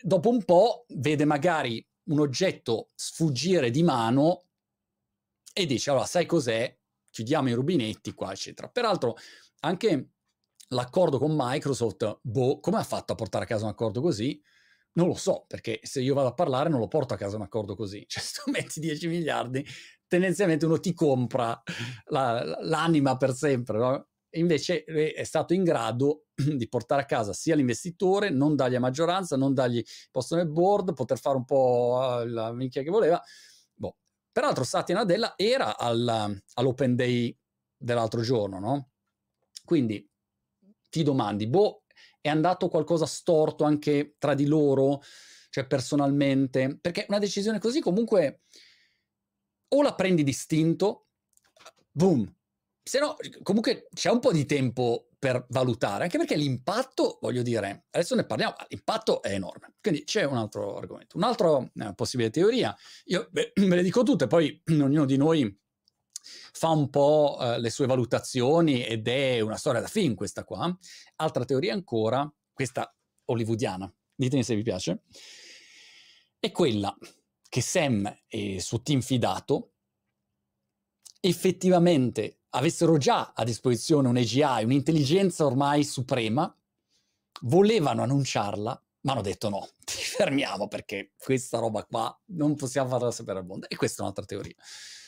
Dopo 0.00 0.28
un 0.30 0.44
po' 0.44 0.84
vede 0.88 1.24
magari 1.24 1.84
un 2.04 2.20
oggetto 2.20 2.90
sfuggire 2.94 3.70
di 3.70 3.82
mano 3.82 4.44
e 5.52 5.66
dice 5.66 5.90
allora 5.90 6.06
sai 6.06 6.26
cos'è? 6.26 6.78
chiudiamo 7.10 7.48
i 7.48 7.52
rubinetti 7.52 8.12
qua, 8.12 8.32
eccetera. 8.32 8.68
Peraltro, 8.68 9.16
anche 9.60 10.10
l'accordo 10.68 11.18
con 11.18 11.34
Microsoft, 11.36 12.20
boh, 12.22 12.60
come 12.60 12.76
ha 12.76 12.84
fatto 12.84 13.12
a 13.12 13.16
portare 13.16 13.44
a 13.44 13.46
casa 13.48 13.64
un 13.64 13.70
accordo 13.70 14.00
così? 14.00 14.40
Non 14.92 15.08
lo 15.08 15.14
so, 15.14 15.44
perché 15.46 15.80
se 15.82 16.00
io 16.00 16.14
vado 16.14 16.28
a 16.28 16.34
parlare 16.34 16.68
non 16.68 16.80
lo 16.80 16.88
porto 16.88 17.14
a 17.14 17.16
casa 17.16 17.36
un 17.36 17.42
accordo 17.42 17.74
così. 17.74 18.04
Cioè, 18.08 18.22
se 18.22 18.40
tu 18.42 18.50
metti 18.50 18.80
10 18.80 19.08
miliardi, 19.08 19.64
tendenzialmente 20.06 20.64
uno 20.66 20.78
ti 20.78 20.94
compra 20.94 21.60
la, 22.06 22.58
l'anima 22.60 23.16
per 23.16 23.34
sempre, 23.34 23.78
no? 23.78 24.08
Invece 24.32 24.84
è 24.84 25.24
stato 25.24 25.54
in 25.54 25.64
grado 25.64 26.26
di 26.34 26.68
portare 26.68 27.02
a 27.02 27.06
casa 27.06 27.32
sia 27.32 27.54
l'investitore, 27.54 28.30
non 28.30 28.56
dargli 28.56 28.74
a 28.74 28.80
maggioranza, 28.80 29.36
non 29.36 29.54
dargli 29.54 29.82
posto 30.10 30.36
nel 30.36 30.48
board, 30.48 30.92
poter 30.92 31.18
fare 31.18 31.36
un 31.36 31.44
po' 31.44 32.22
la 32.24 32.52
minchia 32.52 32.82
che 32.82 32.90
voleva, 32.90 33.22
Peraltro 34.38 34.62
Satya 34.62 34.94
Nadella 34.94 35.34
era 35.36 35.76
al, 35.76 36.40
all'Open 36.54 36.94
Day 36.94 37.36
dell'altro 37.76 38.20
giorno, 38.20 38.60
no? 38.60 38.90
Quindi 39.64 40.08
ti 40.88 41.02
domandi, 41.02 41.48
boh, 41.48 41.82
è 42.20 42.28
andato 42.28 42.68
qualcosa 42.68 43.04
storto 43.04 43.64
anche 43.64 44.14
tra 44.16 44.34
di 44.34 44.46
loro, 44.46 45.02
cioè 45.50 45.66
personalmente? 45.66 46.78
Perché 46.80 47.06
una 47.08 47.18
decisione 47.18 47.58
così 47.58 47.80
comunque 47.80 48.42
o 49.70 49.82
la 49.82 49.96
prendi 49.96 50.22
distinto, 50.22 51.08
boom, 51.90 52.32
se 52.88 52.98
no 53.00 53.16
comunque 53.42 53.88
c'è 53.92 54.10
un 54.10 54.18
po' 54.18 54.32
di 54.32 54.46
tempo 54.46 55.08
per 55.18 55.44
valutare, 55.50 56.04
anche 56.04 56.16
perché 56.16 56.36
l'impatto, 56.36 57.18
voglio 57.20 57.42
dire, 57.42 57.86
adesso 57.90 58.14
ne 58.14 58.24
parliamo, 58.24 58.54
l'impatto 58.68 59.20
è 59.20 59.34
enorme. 59.34 59.74
Quindi 59.80 60.04
c'è 60.04 60.24
un 60.24 60.38
altro 60.38 60.78
argomento. 60.78 61.18
Un'altra 61.18 61.58
eh, 61.58 61.94
possibile 61.94 62.30
teoria, 62.30 62.74
io 63.06 63.28
ve 63.32 63.52
le 63.56 63.82
dico 63.82 64.02
tutte, 64.04 64.26
poi 64.26 64.62
ognuno 64.70 65.04
di 65.04 65.18
noi 65.18 65.54
fa 66.52 66.70
un 66.70 66.88
po' 66.88 67.36
eh, 67.40 67.60
le 67.60 67.68
sue 67.68 67.86
valutazioni 67.86 68.82
ed 68.82 69.06
è 69.06 69.40
una 69.40 69.56
storia 69.56 69.80
da 69.80 69.86
film 69.86 70.14
questa 70.14 70.44
qua. 70.44 70.74
Altra 71.16 71.44
teoria 71.44 71.74
ancora, 71.74 72.32
questa 72.52 72.90
hollywoodiana, 73.26 73.92
ditemi 74.14 74.42
se 74.42 74.54
vi 74.54 74.62
piace, 74.62 75.02
è 76.38 76.50
quella 76.50 76.96
che 77.50 77.60
Sam 77.60 78.06
e 78.26 78.54
il 78.54 78.62
suo 78.62 78.80
team 78.80 79.02
fidato 79.02 79.72
effettivamente 81.20 82.37
avessero 82.50 82.96
già 82.96 83.32
a 83.34 83.44
disposizione 83.44 84.08
un 84.08 84.16
AGI, 84.16 84.64
un'intelligenza 84.64 85.44
ormai 85.44 85.84
suprema, 85.84 86.52
volevano 87.42 88.02
annunciarla, 88.02 88.82
ma 89.00 89.12
hanno 89.12 89.22
detto 89.22 89.48
no, 89.48 89.68
ti 89.84 89.96
fermiamo 89.96 90.68
perché 90.68 91.12
questa 91.16 91.58
roba 91.58 91.84
qua 91.84 92.16
non 92.26 92.54
possiamo 92.56 92.88
farla 92.88 93.10
sapere 93.10 93.40
al 93.40 93.46
mondo. 93.46 93.68
E 93.68 93.76
questa 93.76 94.00
è 94.00 94.02
un'altra 94.02 94.24
teoria. 94.24 94.54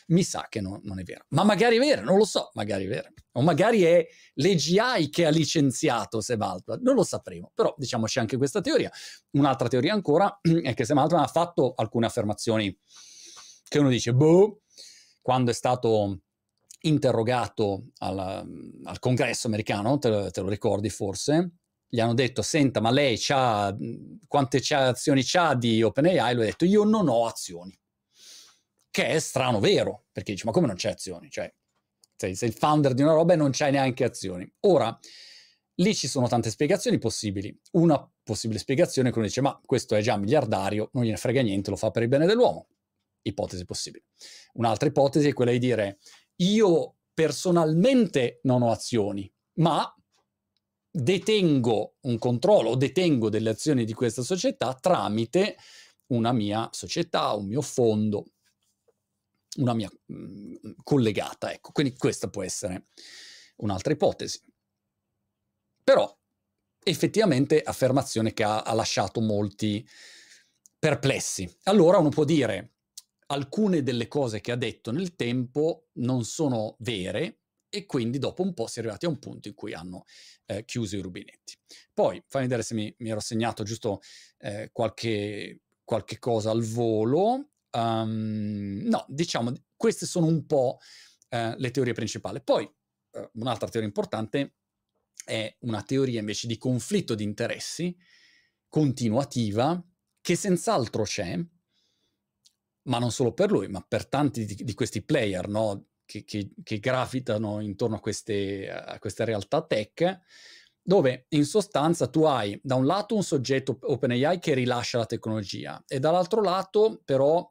Mi 0.09 0.25
sa 0.25 0.47
che 0.49 0.61
no, 0.61 0.81
non 0.83 0.99
è 0.99 1.05
vero. 1.05 1.25
Ma 1.29 1.45
magari 1.45 1.77
è 1.77 1.79
vero, 1.79 2.03
non 2.03 2.19
lo 2.19 2.25
so, 2.25 2.51
magari 2.55 2.85
è 2.85 2.89
vero. 2.89 3.11
O 3.33 3.43
magari 3.43 3.83
è 3.83 4.05
l'AGI 4.35 5.09
che 5.09 5.25
ha 5.25 5.31
licenziato 5.31 6.21
Sam 6.21 6.43
Altman, 6.43 6.81
non 6.83 6.97
lo 6.97 7.05
sapremo. 7.05 7.53
Però 7.55 7.73
diciamoci 7.79 8.19
anche 8.19 8.37
questa 8.37 8.61
teoria. 8.61 8.91
Un'altra 9.33 9.69
teoria 9.69 9.93
ancora 9.93 10.41
è 10.63 10.75
che 10.75 10.85
Sam 10.85 10.99
Altman 10.99 11.23
ha 11.23 11.29
fatto 11.29 11.75
alcune 11.77 12.07
affermazioni 12.07 12.77
che 13.69 13.79
uno 13.79 13.89
dice, 13.89 14.13
boh, 14.13 14.63
quando 15.23 15.53
è 15.53 15.55
stato 15.55 16.23
interrogato 16.83 17.89
al, 17.99 18.19
al 18.85 18.99
congresso 18.99 19.47
americano, 19.47 19.99
te, 19.99 20.31
te, 20.31 20.41
lo 20.41 20.49
ricordi 20.49 20.89
forse, 20.89 21.53
gli 21.89 22.01
hanno 22.01 22.15
detto, 22.15 22.43
senta, 22.43 22.81
ma 22.81 22.91
lei 22.91 23.17
c'ha, 23.19 23.77
quante 24.27 24.61
c'ha, 24.63 24.89
azioni 24.89 25.23
c'ha 25.25 25.55
di 25.55 25.83
OpenAI? 25.83 26.35
Lui 26.35 26.45
ha 26.45 26.47
detto, 26.47 26.65
io 26.65 26.85
non 26.85 27.09
ho 27.09 27.27
azioni. 27.27 27.77
Che 28.91 29.07
è 29.07 29.19
strano 29.19 29.61
vero, 29.61 30.07
perché 30.13 30.33
dice, 30.33 30.47
ma 30.47 30.53
come 30.53 30.67
non 30.67 30.77
c'è 30.77 30.91
azioni? 30.91 31.31
Cioè, 31.31 31.53
sei, 32.17 32.35
sei 32.35 32.49
il 32.49 32.55
founder 32.55 32.95
di 32.95 33.03
una 33.03 33.13
roba 33.13 33.33
e 33.33 33.37
non 33.37 33.51
c'hai 33.53 33.73
neanche 33.73 34.05
azioni. 34.05 34.51
Ora, 34.61 34.97
lì 35.77 35.95
ci 35.95 36.07
sono 36.07 36.29
tante 36.29 36.51
spiegazioni 36.51 36.99
possibili. 36.99 37.57
Una 37.73 38.09
possibile 38.23 38.59
spiegazione 38.59 39.09
è 39.09 39.13
che 39.13 39.19
uno 39.19 39.27
dice, 39.27 39.41
ma 39.41 39.61
questo 39.65 39.95
è 39.95 40.01
già 40.01 40.17
miliardario, 40.17 40.91
non 40.93 41.05
gliene 41.05 41.17
frega 41.17 41.43
niente, 41.43 41.71
lo 41.71 41.77
fa 41.77 41.91
per 41.91 42.03
il 42.03 42.09
bene 42.09 42.27
dell'uomo. 42.27 42.69
Ipotesi 43.23 43.65
possibile. 43.65 44.05
Un'altra 44.55 44.89
ipotesi 44.89 45.29
è 45.29 45.33
quella 45.33 45.51
di 45.51 45.59
dire, 45.59 45.99
io 46.41 46.97
personalmente 47.13 48.41
non 48.45 48.63
ho 48.63 48.71
azioni, 48.71 49.31
ma 49.55 49.93
detengo 50.93 51.97
un 52.01 52.19
controllo 52.19 52.75
detengo 52.75 53.29
delle 53.29 53.51
azioni 53.51 53.85
di 53.85 53.93
questa 53.93 54.23
società 54.23 54.75
tramite 54.75 55.57
una 56.09 56.33
mia 56.33 56.69
società, 56.73 57.33
un 57.35 57.47
mio 57.47 57.63
fondo, 57.63 58.33
una 59.59 59.75
mia 59.75 59.91
mh, 60.07 60.15
mm, 60.15 60.55
collegata. 60.83 61.53
Ecco, 61.53 61.73
quindi 61.73 61.97
questa 61.97 62.29
può 62.29 62.43
essere 62.43 62.87
un'altra 63.57 63.93
ipotesi. 63.93 64.41
Però 65.83 66.19
effettivamente 66.83 67.63
affermazione 67.63 68.33
che 68.33 68.43
ha, 68.43 68.63
ha 68.63 68.75
lasciato 68.75 69.21
molti 69.21 69.87
perplessi. 70.79 71.49
Allora 71.65 71.99
uno 71.99 72.09
può 72.09 72.25
dire, 72.25 72.73
alcune 73.31 73.83
delle 73.83 74.09
cose 74.09 74.41
che 74.41 74.53
ha 74.53 74.57
detto 74.57 74.91
nel 74.93 75.15
tempo 75.15 75.89
non 75.95 76.25
sono 76.25 76.77
vere 76.81 77.41
e 77.69 77.87
quindi 77.87 78.19
dopo 78.19 78.43
un 78.43 78.53
po' 78.53 78.67
si 78.67 78.79
è 78.79 78.83
arrivati 78.83 79.07
a 79.07 79.09
un 79.09 79.19
punto 79.19 79.49
in 79.49 79.55
cui 79.55 79.73
hanno 79.73 80.05
eh, 80.47 80.65
chiuso 80.65 80.97
i 80.97 81.01
rubinetti. 81.01 81.55
Poi, 81.95 82.23
fammi 82.27 82.45
vedere 82.47 82.63
se 82.63 82.75
mi, 82.75 82.93
mi 82.99 83.11
ero 83.11 83.21
segnato 83.21 83.63
giusto 83.63 84.01
eh, 84.39 84.71
qualche, 84.73 85.61
qualche, 85.85 86.19
cosa 86.19 86.51
al 86.51 86.63
volo. 86.63 87.51
Um, 87.71 88.83
no, 88.85 89.05
diciamo, 89.09 89.53
queste 89.77 90.07
sono 90.07 90.27
un 90.27 90.47
po' 90.47 90.79
eh, 91.29 91.55
le 91.57 91.71
teorie 91.71 91.93
principali. 91.93 92.43
Poi, 92.43 92.69
eh, 93.13 93.31
un'altra 93.35 93.69
teoria 93.69 93.89
importante 93.89 94.57
è 95.25 95.57
una 95.61 95.83
teoria 95.83 96.19
invece 96.19 96.49
di 96.49 96.59
conflitto 96.59 97.15
di 97.15 97.23
interessi 97.23 97.97
continuativa 98.69 99.81
che 100.21 100.35
senz'altro 100.35 101.05
c'è, 101.05 101.39
ma 102.91 102.99
non 102.99 103.13
solo 103.13 103.33
per 103.33 103.51
lui, 103.51 103.69
ma 103.69 103.83
per 103.87 104.07
tanti 104.07 104.45
di, 104.45 104.57
di 104.57 104.75
questi 104.75 105.03
player 105.03 105.49
no? 105.49 105.87
che, 106.05 106.25
che, 106.25 106.51
che, 106.63 106.79
gravitano 106.81 107.61
intorno 107.61 107.97
a 107.97 108.01
queste, 108.01 108.69
a 108.69 108.99
queste 108.99 109.25
realtà 109.25 109.63
tech, 109.63 110.21
dove 110.83 111.27
in 111.31 111.45
sostanza 111.45 112.09
tu 112.09 112.25
hai 112.25 112.59
da 112.63 112.75
un 112.75 112.85
lato 112.85 113.15
un 113.15 113.23
soggetto 113.23 113.79
OpenAI 113.81 114.41
che 114.41 114.55
rilascia 114.55 114.99
la 114.99 115.07
tecnologia 115.07 115.83
e 115.87 116.01
dall'altro 116.01 116.43
lato 116.43 117.01
però 117.05 117.49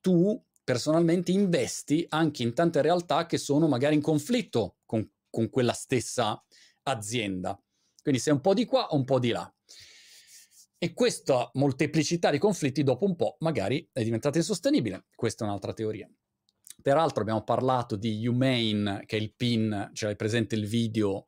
tu 0.00 0.38
personalmente 0.62 1.32
investi 1.32 2.04
anche 2.10 2.42
in 2.42 2.52
tante 2.52 2.82
realtà 2.82 3.24
che 3.24 3.38
sono 3.38 3.68
magari 3.68 3.94
in 3.94 4.02
conflitto 4.02 4.76
con, 4.84 5.08
con 5.30 5.48
quella 5.48 5.72
stessa 5.72 6.44
azienda. 6.82 7.58
Quindi 8.02 8.20
sei 8.20 8.34
un 8.34 8.40
po' 8.40 8.52
di 8.52 8.66
qua 8.66 8.88
un 8.90 9.04
po' 9.04 9.18
di 9.18 9.30
là. 9.30 9.50
E 10.82 10.94
questa 10.94 11.48
molteplicità 11.54 12.32
di 12.32 12.38
conflitti 12.38 12.82
dopo 12.82 13.04
un 13.04 13.14
po' 13.14 13.36
magari 13.38 13.88
è 13.92 14.02
diventata 14.02 14.38
insostenibile. 14.38 15.04
Questa 15.14 15.44
è 15.44 15.46
un'altra 15.46 15.72
teoria. 15.72 16.10
Peraltro 16.82 17.20
abbiamo 17.20 17.44
parlato 17.44 17.94
di 17.94 18.26
Humane, 18.26 19.04
che 19.06 19.16
è 19.16 19.20
il 19.20 19.32
PIN, 19.32 19.90
ce 19.92 20.06
l'hai 20.06 20.16
presente 20.16 20.56
il 20.56 20.66
video 20.66 21.26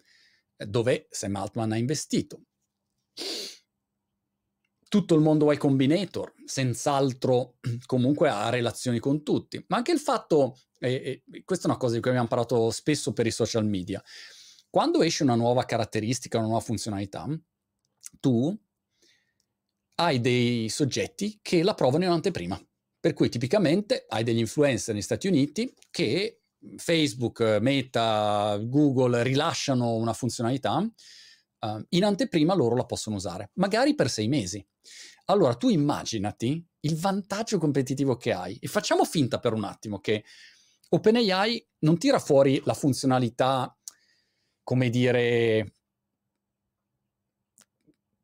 eh, 0.57 0.67
dove 0.67 1.07
Sam 1.09 1.37
Altman 1.37 1.71
ha 1.71 1.77
investito. 1.77 2.47
Tutto 4.89 5.15
il 5.15 5.21
mondo 5.21 5.53
Y 5.53 5.57
Combinator, 5.57 6.35
senz'altro 6.45 7.59
comunque 7.87 8.29
ha 8.31 8.49
relazioni 8.49 8.99
con 8.99 9.23
tutti, 9.23 9.65
ma 9.69 9.77
anche 9.77 9.93
il 9.93 10.01
fatto, 10.01 10.63
e, 10.81 11.23
e 11.31 11.45
questa 11.45 11.69
è 11.69 11.71
una 11.71 11.79
cosa 11.79 11.95
di 11.95 12.01
cui 12.01 12.11
abbiamo 12.11 12.27
parlato 12.27 12.73
spesso 12.73 13.13
per 13.13 13.29
i 13.29 13.31
social 13.31 13.65
media, 13.65 14.03
quando 14.69 15.01
esce 15.01 15.23
una 15.23 15.37
nuova 15.37 15.65
caratteristica, 15.65 16.39
una 16.39 16.49
nuova 16.49 16.61
funzionalità, 16.61 17.29
tu 18.19 18.59
hai 19.97 20.21
dei 20.21 20.69
soggetti 20.69 21.39
che 21.43 21.63
la 21.63 21.75
provano 21.75 22.05
in 22.05 22.11
anteprima. 22.11 22.61
Per 22.99 23.13
cui 23.13 23.29
tipicamente 23.29 24.07
hai 24.09 24.25
degli 24.25 24.39
influencer 24.39 24.95
negli 24.95 25.03
Stati 25.03 25.27
Uniti 25.27 25.73
che 25.91 26.43
Facebook, 26.77 27.41
Meta, 27.61 28.59
Google 28.63 29.23
rilasciano 29.23 29.95
una 29.97 30.15
funzionalità, 30.15 30.77
uh, 30.79 31.85
in 31.91 32.05
anteprima 32.05 32.55
loro 32.55 32.77
la 32.77 32.87
possono 32.87 33.17
usare, 33.17 33.51
magari 33.55 33.95
per 33.95 34.09
sei 34.09 34.29
mesi. 34.29 34.67
Allora 35.27 35.55
tu 35.55 35.69
immaginati 35.69 36.67
il 36.81 36.97
vantaggio 36.97 37.59
competitivo 37.59 38.17
che 38.17 38.33
hai 38.33 38.57
e 38.61 38.67
facciamo 38.69 39.05
finta 39.05 39.39
per 39.39 39.53
un 39.53 39.65
attimo 39.65 40.01
che 40.01 40.25
OpenAI 40.91 41.67
non 41.81 41.99
tira 41.99 42.19
fuori 42.19 42.61
la 42.65 42.75
funzionalità 42.75 43.75
come 44.65 44.89
dire, 44.89 45.75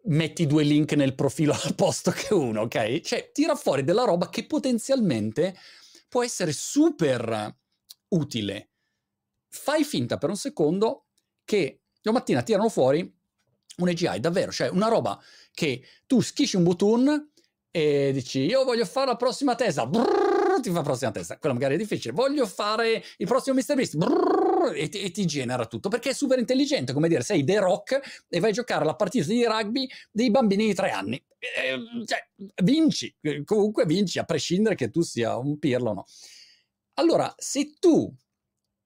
metti 0.04 0.46
due 0.46 0.62
link 0.62 0.92
nel 0.92 1.14
profilo 1.14 1.52
al 1.62 1.74
posto 1.74 2.10
che 2.10 2.32
uno, 2.34 2.62
ok? 2.62 3.00
Cioè, 3.00 3.30
tira 3.32 3.54
fuori 3.54 3.84
della 3.84 4.04
roba 4.04 4.28
che 4.28 4.46
potenzialmente 4.46 5.56
può 6.08 6.22
essere 6.24 6.52
super 6.52 7.56
utile. 8.08 8.70
Fai 9.48 9.84
finta 9.84 10.18
per 10.18 10.30
un 10.30 10.36
secondo 10.36 11.06
che 11.44 11.82
domattina 12.00 12.42
tirano 12.42 12.68
fuori 12.68 13.18
un 13.80 13.88
AGI, 13.88 14.20
davvero, 14.20 14.52
cioè 14.52 14.68
una 14.68 14.88
roba 14.88 15.20
che 15.52 15.82
tu 16.06 16.20
schisci 16.20 16.56
un 16.56 16.64
button 16.64 17.32
e 17.70 18.10
dici 18.12 18.40
io 18.40 18.64
voglio 18.64 18.84
fare 18.84 19.06
la 19.06 19.16
prossima 19.16 19.54
testa, 19.54 19.86
brrr, 19.86 20.60
ti 20.60 20.70
fa 20.70 20.76
la 20.76 20.82
prossima 20.82 21.10
testa, 21.10 21.38
quella 21.38 21.54
magari 21.54 21.74
è 21.74 21.78
difficile, 21.78 22.12
voglio 22.12 22.46
fare 22.46 23.02
il 23.16 23.26
prossimo 23.26 23.56
MrBeast, 23.56 23.96
brrr, 23.96 24.29
e 24.68 24.88
ti, 24.88 25.00
e 25.00 25.10
ti, 25.10 25.24
genera 25.26 25.66
tutto 25.66 25.88
perché 25.88 26.10
è 26.10 26.14
super 26.14 26.38
intelligente, 26.38 26.92
come 26.92 27.08
dire, 27.08 27.22
sei 27.22 27.44
The 27.44 27.58
Rock 27.58 28.24
e 28.28 28.40
vai 28.40 28.50
a 28.50 28.52
giocare 28.52 28.84
la 28.84 28.94
partita 28.94 29.26
di 29.26 29.44
rugby 29.44 29.88
dei 30.10 30.30
bambini 30.30 30.66
di 30.66 30.74
tre 30.74 30.90
anni. 30.90 31.22
Eh, 31.38 32.04
cioè, 32.04 32.28
vinci, 32.62 33.14
comunque 33.44 33.86
vinci, 33.86 34.18
a 34.18 34.24
prescindere 34.24 34.74
che 34.74 34.90
tu 34.90 35.02
sia 35.02 35.36
un 35.36 35.58
pirlo 35.58 35.90
o 35.90 35.94
no. 35.94 36.06
Allora, 36.94 37.32
se 37.36 37.76
tu 37.78 38.14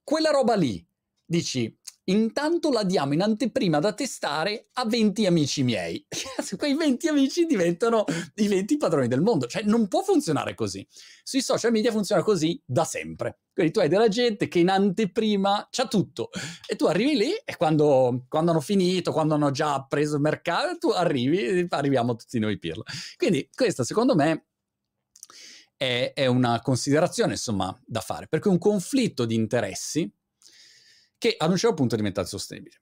quella 0.03 0.31
roba 0.31 0.55
lì 0.55 0.87
dici 1.25 1.75
Intanto 2.07 2.71
la 2.71 2.85
diamo 2.85 3.15
in 3.15 3.23
anteprima 3.23 3.79
da 3.79 3.95
testare 3.95 4.69
a 4.75 4.85
20 4.85 5.25
amici 5.27 5.63
miei. 5.63 6.05
Quei 6.59 6.75
20 6.75 7.09
amici 7.09 7.47
diventano 7.47 8.05
i 8.35 8.49
20 8.49 8.77
padroni 8.77 9.09
del 9.09 9.23
mondo. 9.23 9.47
Cioè, 9.47 9.63
non 9.63 9.89
può 9.89 10.03
funzionare 10.03 10.55
così. 10.55 10.87
Sui 11.23 11.41
social 11.41 11.73
media 11.73 11.91
funziona 11.91 12.23
così 12.23 12.61
da 12.65 12.85
sempre. 12.85 13.39
Quindi 13.55 13.73
tu 13.73 13.79
hai 13.79 13.89
della 13.89 14.09
gente 14.09 14.49
che 14.49 14.59
in 14.59 14.69
anteprima 14.69 15.69
c'ha 15.71 15.87
tutto. 15.87 16.29
E 16.69 16.77
tu 16.77 16.85
arrivi 16.85 17.17
lì 17.17 17.33
e 17.45 17.57
quando, 17.57 18.27
quando 18.29 18.51
hanno 18.51 18.61
finito, 18.61 19.11
quando 19.13 19.35
hanno 19.35 19.51
già 19.51 19.83
preso 19.89 20.17
il 20.17 20.21
mercato, 20.21 20.77
tu 20.77 20.89
arrivi, 20.91 21.67
arriviamo 21.71 22.17
tutti 22.17 22.39
noi 22.39 22.59
pirla. 22.59 22.85
Quindi 23.17 23.49
questa, 23.55 23.83
secondo 23.83 24.15
me, 24.15 24.47
è, 25.77 26.13
è 26.15 26.27
una 26.27 26.61
considerazione, 26.61 27.33
insomma, 27.33 27.75
da 27.87 28.01
fare. 28.01 28.27
Perché 28.29 28.49
un 28.49 28.59
conflitto 28.59 29.25
di 29.25 29.35
interessi 29.35 30.11
che 31.19 31.35
ad 31.37 31.51
un 31.51 31.57
certo 31.57 31.77
punto 31.77 31.97
diventa 31.97 32.21
insostenibile. 32.21 32.81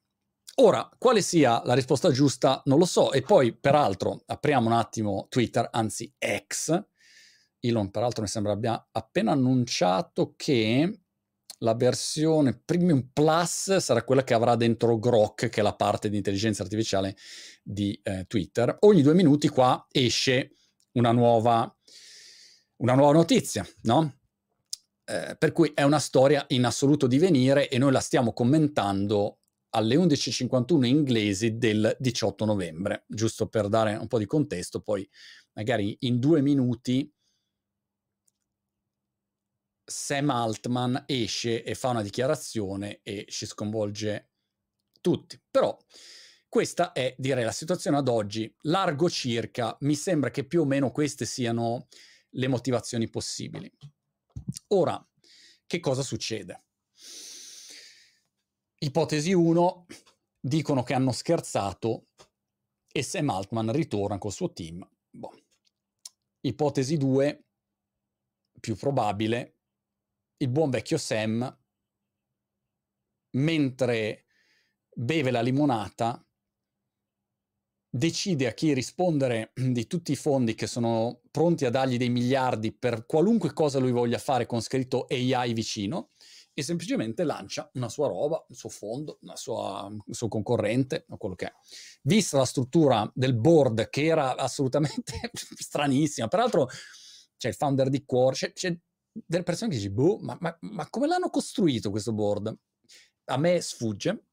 Ora, 0.57 0.89
quale 0.99 1.23
sia 1.23 1.63
la 1.65 1.75
risposta 1.75 2.11
giusta 2.11 2.61
non 2.67 2.79
lo 2.79 2.85
so, 2.85 3.13
e 3.13 3.23
poi 3.23 3.55
peraltro 3.55 4.23
apriamo 4.27 4.67
un 4.67 4.75
attimo 4.75 5.27
Twitter, 5.31 5.67
anzi 5.71 6.13
X. 6.19 6.85
Elon 7.59 7.91
peraltro 7.91 8.23
mi 8.23 8.29
sembra 8.29 8.53
abbia 8.53 8.89
appena 8.91 9.33
annunciato 9.33 10.35
che 10.37 11.03
la 11.59 11.75
versione 11.75 12.61
Premium 12.63 13.11
Plus 13.13 13.77
sarà 13.77 14.03
quella 14.03 14.25
che 14.25 14.35
avrà 14.35 14.57
dentro 14.57 14.99
Grok, 14.99 15.49
che 15.49 15.61
è 15.61 15.63
la 15.63 15.75
parte 15.75 16.11
di 16.11 16.17
intelligenza 16.17 16.63
artificiale 16.63 17.17
di 17.63 17.99
eh, 18.03 18.25
Twitter. 18.27 18.77
Ogni 18.81 19.01
due 19.01 19.15
minuti 19.15 19.49
qua 19.49 19.87
esce 19.91 20.57
una 20.93 21.13
nuova, 21.13 21.73
una 22.79 22.95
nuova 22.95 23.13
notizia, 23.13 23.67
no? 23.83 24.19
Eh, 25.05 25.37
per 25.37 25.53
cui 25.53 25.73
è 25.75 25.83
una 25.83 25.99
storia 25.99 26.45
in 26.49 26.65
assoluto 26.65 27.07
divenire 27.07 27.69
e 27.69 27.79
noi 27.79 27.93
la 27.93 28.01
stiamo 28.01 28.33
commentando 28.33 29.39
alle 29.71 29.97
11.51 29.97 30.85
inglesi 30.85 31.57
del 31.57 31.97
18 31.99 32.45
novembre, 32.45 33.05
giusto 33.09 33.49
per 33.49 33.69
dare 33.69 33.97
un 33.97 34.07
po' 34.07 34.19
di 34.19 34.27
contesto, 34.27 34.81
poi 34.81 35.09
magari 35.55 35.97
in 36.01 36.19
due 36.19 36.41
minuti 36.43 37.11
Sam 39.85 40.31
Altman 40.31 41.05
esce 41.07 41.65
e 41.65 41.75
fa 41.75 41.89
una 41.89 42.03
dichiarazione 42.03 43.01
e 43.03 43.27
ci 43.29 43.47
sconvolge 43.47 44.31
tutti. 45.01 45.41
Però 45.51 45.77
questa 46.49 46.93
è, 46.93 47.15
direi, 47.19 47.45
la 47.45 47.53
situazione 47.53 47.97
ad 47.97 48.09
oggi. 48.09 48.55
Largo 48.63 49.09
circa, 49.11 49.77
mi 49.81 49.95
sembra 49.95 50.31
che 50.31 50.45
più 50.45 50.61
o 50.61 50.65
meno 50.65 50.91
queste 50.91 51.25
siano 51.25 51.89
le 52.31 52.49
motivazioni 52.49 53.09
possibili. 53.09 53.71
Ora, 54.69 55.05
che 55.67 55.81
cosa 55.81 56.03
succede? 56.03 56.65
Ipotesi 58.79 59.33
1, 59.33 59.87
dicono 60.41 60.83
che 60.83 60.95
hanno 60.95 61.13
scherzato 61.13 62.09
e 62.91 63.03
Sam 63.03 63.31
Altman 63.31 63.73
ritorna 63.73 64.19
col 64.19 64.33
suo 64.33 64.53
team. 64.53 64.87
Boh. 65.09 65.45
Ipotesi 66.41 66.97
2, 66.97 67.45
più 68.61 68.77
probabile, 68.77 69.59
il 70.39 70.49
buon 70.49 70.71
vecchio 70.71 70.99
Sam, 70.99 71.61
mentre 73.31 74.27
beve 74.95 75.31
la 75.31 75.41
limonata, 75.41 76.27
decide 77.95 78.47
a 78.47 78.55
chi 78.55 78.73
rispondere 78.73 79.53
di 79.55 79.87
tutti 79.87 80.13
i 80.13 80.17
fondi 80.17 80.55
che 80.55 80.67
sono 80.67 81.21
pronti 81.31 81.67
a 81.67 81.71
dargli 81.71 81.99
dei 81.99 82.09
miliardi 82.09 82.73
per 82.73 83.05
qualunque 83.05 83.53
cosa 83.53 83.79
lui 83.79 83.93
voglia 83.93 84.17
fare 84.17 84.47
con 84.47 84.63
scritto 84.63 85.07
AI 85.11 85.53
vicino 85.53 86.13
e 86.55 86.63
semplicemente 86.63 87.23
lancia 87.25 87.71
una 87.75 87.91
sua 87.91 88.09
roba, 88.09 88.43
un 88.49 88.55
suo 88.55 88.71
fondo, 88.71 89.19
sua, 89.35 89.85
un 89.85 90.15
suo 90.15 90.29
concorrente 90.29 91.05
o 91.11 91.19
quello 91.19 91.35
che 91.35 91.47
è. 91.47 91.53
Vista 92.03 92.39
la 92.39 92.47
struttura 92.47 93.11
del 93.15 93.35
board 93.35 93.91
che 93.91 94.05
era 94.05 94.37
assolutamente 94.37 95.31
stranissima, 95.35 96.29
peraltro 96.29 96.71
c'è 97.37 97.49
il 97.49 97.55
founder 97.55 97.91
di 97.91 98.05
Core, 98.07 98.35
c'è, 98.35 98.53
c'è 98.55 98.75
delle 99.13 99.43
persone 99.43 99.71
che 99.71 99.79
dicono, 99.79 100.17
boh, 100.17 100.19
ma, 100.23 100.39
ma, 100.41 100.57
ma 100.61 100.89
come 100.89 101.07
l'hanno 101.07 101.29
costruito 101.29 101.91
questo 101.91 102.15
board? 102.15 102.57
A 103.27 103.37
me 103.37 103.61
sfugge, 103.61 104.29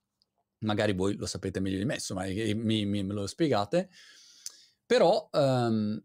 magari 0.60 0.93
voi 0.93 1.15
lo 1.15 1.26
sapete 1.26 1.60
meglio 1.60 1.78
di 1.78 1.86
me, 1.86 1.95
insomma, 1.95 2.26
mi, 2.26 2.86
mi, 2.86 3.04
me 3.04 3.13
lo 3.13 3.28
spiegate, 3.28 3.89
però 4.86 5.30
um, 5.32 6.02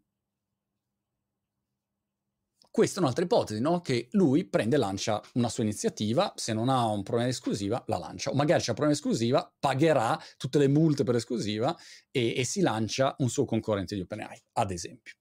questa 2.75 2.99
è 2.99 3.01
un'altra 3.03 3.23
ipotesi, 3.23 3.61
no? 3.61 3.79
Che 3.79 4.09
lui 4.11 4.43
prende 4.49 4.75
e 4.75 4.79
lancia 4.79 5.21
una 5.35 5.47
sua 5.47 5.63
iniziativa, 5.63 6.33
se 6.35 6.51
non 6.51 6.67
ha 6.67 6.85
un 6.87 7.03
problema 7.03 7.29
di 7.29 7.33
esclusiva, 7.33 7.81
la 7.87 7.97
lancia. 7.97 8.31
O 8.31 8.33
magari 8.33 8.61
c'è 8.61 8.71
un 8.71 8.75
problema 8.75 8.91
di 8.91 8.99
esclusiva, 8.99 9.55
pagherà 9.57 10.21
tutte 10.35 10.57
le 10.59 10.67
multe 10.67 11.03
per 11.05 11.15
esclusiva 11.15 11.73
e, 12.11 12.33
e 12.35 12.43
si 12.43 12.59
lancia 12.59 13.15
un 13.19 13.29
suo 13.29 13.45
concorrente 13.45 13.95
di 13.95 14.01
OpenAI, 14.01 14.43
ad 14.53 14.71
esempio. 14.71 15.13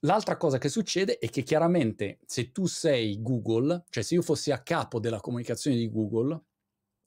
L'altra 0.00 0.36
cosa 0.36 0.58
che 0.58 0.68
succede 0.68 1.16
è 1.16 1.30
che 1.30 1.42
chiaramente 1.42 2.18
se 2.26 2.52
tu 2.52 2.66
sei 2.66 3.22
Google, 3.22 3.84
cioè 3.88 4.02
se 4.02 4.14
io 4.14 4.22
fossi 4.22 4.50
a 4.50 4.60
capo 4.60 5.00
della 5.00 5.20
comunicazione 5.20 5.76
di 5.78 5.88
Google, 5.88 6.38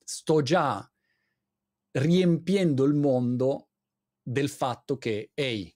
sto 0.06 0.42
già 0.42 0.90
riempiendo 1.92 2.84
il 2.86 2.94
mondo 2.94 3.72
del 4.22 4.50
fatto 4.50 4.98
che, 4.98 5.32
ehi, 5.34 5.76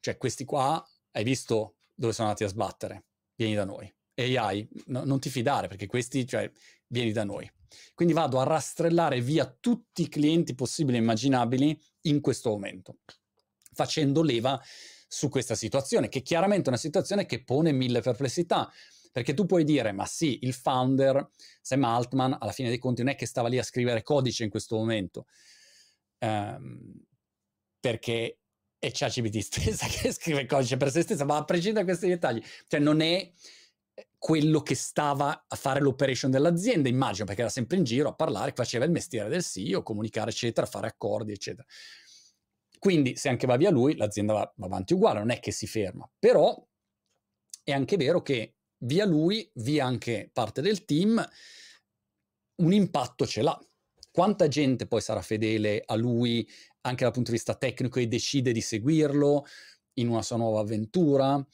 cioè 0.00 0.16
questi 0.16 0.44
qua, 0.44 0.84
hai 1.12 1.24
visto 1.24 1.76
dove 1.94 2.12
sono 2.12 2.28
andati 2.28 2.44
a 2.44 2.48
sbattere? 2.48 3.06
Vieni 3.34 3.54
da 3.54 3.64
noi. 3.64 3.92
AI, 4.14 4.68
no, 4.86 5.04
non 5.04 5.18
ti 5.18 5.30
fidare 5.30 5.68
perché 5.68 5.86
questi, 5.86 6.26
cioè, 6.26 6.50
vieni 6.88 7.12
da 7.12 7.24
noi. 7.24 7.50
Quindi 7.94 8.12
vado 8.12 8.38
a 8.38 8.44
rastrellare 8.44 9.20
via 9.20 9.46
tutti 9.46 10.02
i 10.02 10.08
clienti 10.08 10.54
possibili 10.54 10.96
e 10.96 11.00
immaginabili 11.00 11.80
in 12.02 12.20
questo 12.20 12.50
momento, 12.50 12.98
facendo 13.72 14.22
leva 14.22 14.60
su 15.06 15.28
questa 15.28 15.54
situazione, 15.54 16.08
che 16.08 16.22
chiaramente 16.22 16.66
è 16.66 16.68
una 16.68 16.78
situazione 16.78 17.26
che 17.26 17.44
pone 17.44 17.72
mille 17.72 18.00
perplessità. 18.00 18.70
Perché 19.12 19.34
tu 19.34 19.44
puoi 19.44 19.64
dire, 19.64 19.92
ma 19.92 20.06
sì, 20.06 20.38
il 20.42 20.54
founder, 20.54 21.30
Sam 21.60 21.84
Altman, 21.84 22.36
alla 22.38 22.52
fine 22.52 22.68
dei 22.68 22.78
conti 22.78 23.02
non 23.02 23.12
è 23.12 23.16
che 23.16 23.26
stava 23.26 23.48
lì 23.48 23.58
a 23.58 23.62
scrivere 23.62 24.02
codice 24.02 24.44
in 24.44 24.50
questo 24.50 24.76
momento, 24.76 25.26
um, 26.18 27.02
perché 27.80 28.38
è 28.78 28.90
ChatGPT 28.92 29.38
stessa 29.42 29.86
che 29.86 30.12
scrive 30.12 30.46
codice 30.46 30.76
per 30.76 30.90
se 30.90 31.02
stessa, 31.02 31.24
ma 31.24 31.36
a 31.36 31.44
prescindere 31.44 31.84
da 31.84 31.90
questi 31.90 32.08
dettagli, 32.08 32.42
cioè 32.66 32.80
non 32.80 33.00
è 33.00 33.32
quello 34.16 34.62
che 34.62 34.74
stava 34.74 35.44
a 35.46 35.56
fare 35.56 35.80
l'operation 35.80 36.30
dell'azienda, 36.30 36.88
immagino, 36.88 37.24
perché 37.24 37.40
era 37.40 37.50
sempre 37.50 37.76
in 37.78 37.84
giro 37.84 38.10
a 38.10 38.14
parlare, 38.14 38.52
faceva 38.52 38.84
il 38.84 38.90
mestiere 38.90 39.28
del 39.28 39.42
CEO, 39.42 39.82
comunicare, 39.82 40.30
eccetera, 40.30 40.66
fare 40.66 40.86
accordi, 40.86 41.32
eccetera. 41.32 41.66
Quindi 42.78 43.16
se 43.16 43.28
anche 43.28 43.46
va 43.46 43.56
via 43.56 43.70
lui, 43.70 43.96
l'azienda 43.96 44.32
va, 44.32 44.52
va 44.56 44.66
avanti 44.66 44.94
uguale, 44.94 45.18
non 45.18 45.30
è 45.30 45.40
che 45.40 45.52
si 45.52 45.66
ferma. 45.66 46.08
Però 46.18 46.66
è 47.62 47.72
anche 47.72 47.96
vero 47.96 48.22
che 48.22 48.56
via 48.80 49.04
lui, 49.04 49.48
via 49.54 49.86
anche 49.86 50.30
parte 50.32 50.60
del 50.60 50.84
team, 50.84 51.26
un 52.56 52.72
impatto 52.72 53.26
ce 53.26 53.42
l'ha. 53.42 53.58
Quanta 54.12 54.48
gente 54.48 54.86
poi 54.86 55.00
sarà 55.00 55.22
fedele 55.22 55.82
a 55.84 55.94
lui 55.94 56.48
anche 56.82 57.04
dal 57.04 57.12
punto 57.12 57.30
di 57.30 57.36
vista 57.36 57.54
tecnico 57.54 57.98
e 57.98 58.06
decide 58.06 58.52
di 58.52 58.60
seguirlo 58.60 59.44
in 59.94 60.08
una 60.08 60.22
sua 60.22 60.36
nuova 60.36 60.60
avventura? 60.60 61.44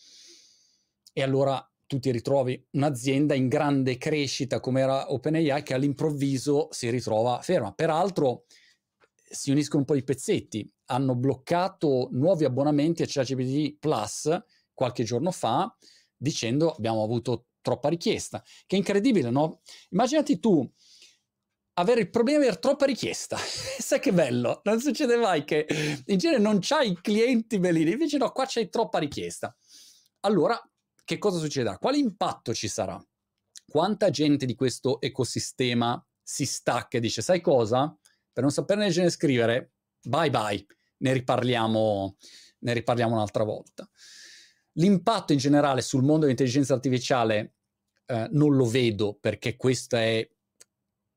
E 1.13 1.23
allora 1.23 1.61
tu 1.87 1.99
ti 1.99 2.11
ritrovi 2.11 2.67
un'azienda 2.73 3.35
in 3.35 3.49
grande 3.49 3.97
crescita 3.97 4.59
come 4.59 4.81
era 4.81 5.13
OpenAI 5.13 5.63
che 5.63 5.75
all'improvviso 5.75 6.69
si 6.71 6.91
ritrova 6.91 7.41
ferma. 7.43 7.73
Peraltro 7.73 8.45
si 9.13 9.51
uniscono 9.51 9.81
un 9.81 9.87
po' 9.87 9.95
di 9.95 10.03
pezzetti. 10.03 10.69
Hanno 10.87 11.15
bloccato 11.15 12.09
nuovi 12.13 12.45
abbonamenti 12.45 13.03
a 13.03 13.07
ChatGPT 13.09 13.79
Plus 13.79 14.37
qualche 14.73 15.05
giorno 15.05 15.31
fa 15.31 15.75
dicendo 16.17 16.73
abbiamo 16.73 17.03
avuto 17.03 17.47
troppa 17.61 17.89
richiesta. 17.89 18.43
Che 18.67 18.77
è 18.77 18.79
incredibile, 18.79 19.31
no? 19.31 19.61
Immaginati 19.91 20.39
tu 20.39 20.69
avere 21.79 22.01
il 22.01 22.11
problema 22.11 22.39
di 22.39 22.45
avere 22.47 22.61
troppa 22.61 22.87
richiesta. 22.87 23.37
Sai 23.79 24.01
che 24.01 24.13
bello, 24.13 24.61
non 24.65 24.81
succede 24.81 25.17
mai 25.17 25.45
che 25.45 25.67
in 26.07 26.19
genere 26.19 26.41
non 26.41 26.59
c'hai 26.61 26.99
clienti 27.01 27.59
bellini, 27.59 27.93
invece 27.93 28.19
no, 28.19 28.31
qua 28.33 28.45
c'hai 28.47 28.69
troppa 28.69 28.99
richiesta. 28.99 29.55
Allora, 30.21 30.61
che 31.05 31.19
cosa 31.19 31.39
succederà? 31.39 31.79
Quale 31.79 31.99
impatto 31.99 32.55
ci 32.55 32.69
sarà? 32.69 33.03
Quanta 33.69 34.11
gente 34.11 34.47
di 34.47 34.55
questo 34.55 35.01
ecosistema 35.01 36.03
si 36.23 36.47
stacca 36.47 36.99
e 36.99 37.01
dice, 37.01 37.23
sai 37.23 37.41
cosa? 37.41 37.97
Per 38.33 38.43
non 38.43 38.53
saperne 38.53 38.87
leggere 38.87 39.07
e 39.07 39.11
scrivere, 39.11 39.73
bye 40.03 40.31
bye, 40.31 40.65
ne 40.99 41.13
riparliamo, 41.13 42.17
ne 42.61 42.73
riparliamo 42.73 43.15
un'altra 43.15 43.45
volta. 43.45 43.89
L'impatto 44.79 45.33
in 45.33 45.39
generale 45.39 45.81
sul 45.81 46.03
mondo 46.03 46.21
dell'intelligenza 46.21 46.75
artificiale 46.75 47.55
eh, 48.07 48.29
non 48.31 48.55
lo 48.55 48.67
vedo 48.67 49.17
perché 49.21 49.57
questa 49.57 50.01
è 50.01 50.29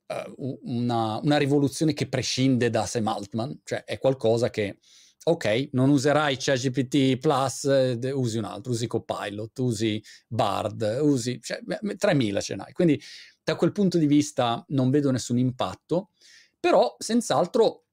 uh, 0.08 0.60
una, 0.64 1.20
una, 1.22 1.38
rivoluzione 1.38 1.94
che 1.94 2.08
prescinde 2.08 2.70
da 2.70 2.86
Sam 2.86 3.08
Altman, 3.08 3.62
cioè 3.64 3.84
è 3.84 4.00
qualcosa 4.00 4.50
che, 4.50 4.80
ok, 5.26 5.70
non 5.74 5.90
userai 5.90 6.38
ChatGPT 6.38 7.18
Plus, 7.18 7.66
eh, 7.66 8.12
usi 8.12 8.38
un 8.38 8.46
altro, 8.46 8.72
usi 8.72 8.88
Copilot, 8.88 9.58
usi 9.60 10.04
Bard, 10.28 11.00
usi, 11.02 11.40
cioè, 11.42 11.60
3000 11.98 12.42
ce 12.42 12.56
n'hai. 12.56 12.74
Quindi 12.74 13.02
da 13.44 13.56
quel 13.56 13.72
punto 13.72 13.98
di 13.98 14.08
vista 14.08 14.64
non 14.70 14.90
vedo 14.90 15.12
nessun 15.12 15.38
impatto, 15.38 16.12
però 16.60 16.96
senz'altro, 16.98 17.86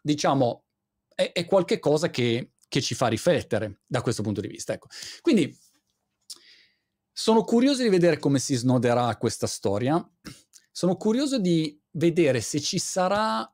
diciamo, 0.00 0.64
è, 1.14 1.32
è 1.32 1.44
qualche 1.46 1.78
cosa 1.78 2.10
che 2.10 2.52
che 2.68 2.80
ci 2.80 2.94
fa 2.94 3.08
riflettere 3.08 3.80
da 3.86 4.00
questo 4.00 4.22
punto 4.22 4.40
di 4.40 4.48
vista. 4.48 4.72
Ecco. 4.72 4.88
Quindi 5.20 5.56
sono 7.12 7.44
curioso 7.44 7.82
di 7.82 7.88
vedere 7.88 8.18
come 8.18 8.38
si 8.38 8.54
snoderà 8.54 9.16
questa 9.16 9.46
storia, 9.46 10.02
sono 10.70 10.96
curioso 10.96 11.38
di 11.38 11.80
vedere 11.92 12.40
se 12.40 12.60
ci 12.60 12.78
sarà 12.78 13.50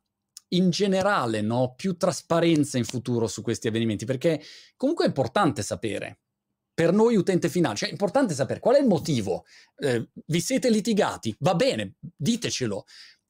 in 0.48 0.70
generale 0.70 1.40
no, 1.40 1.74
più 1.76 1.96
trasparenza 1.96 2.76
in 2.78 2.84
futuro 2.84 3.26
su 3.26 3.42
questi 3.42 3.68
avvenimenti, 3.68 4.04
perché 4.04 4.42
comunque 4.76 5.04
è 5.04 5.08
importante 5.08 5.62
sapere. 5.62 6.18
Per 6.74 6.92
noi 6.92 7.16
utente 7.16 7.48
finale, 7.48 7.76
cioè 7.76 7.88
è 7.88 7.92
importante 7.92 8.34
sapere 8.34 8.58
qual 8.58 8.76
è 8.76 8.80
il 8.80 8.86
motivo. 8.86 9.44
Eh, 9.76 10.08
vi 10.26 10.40
siete 10.40 10.70
litigati? 10.70 11.34
Va 11.40 11.54
bene, 11.54 11.96
ditecelo 12.00 12.84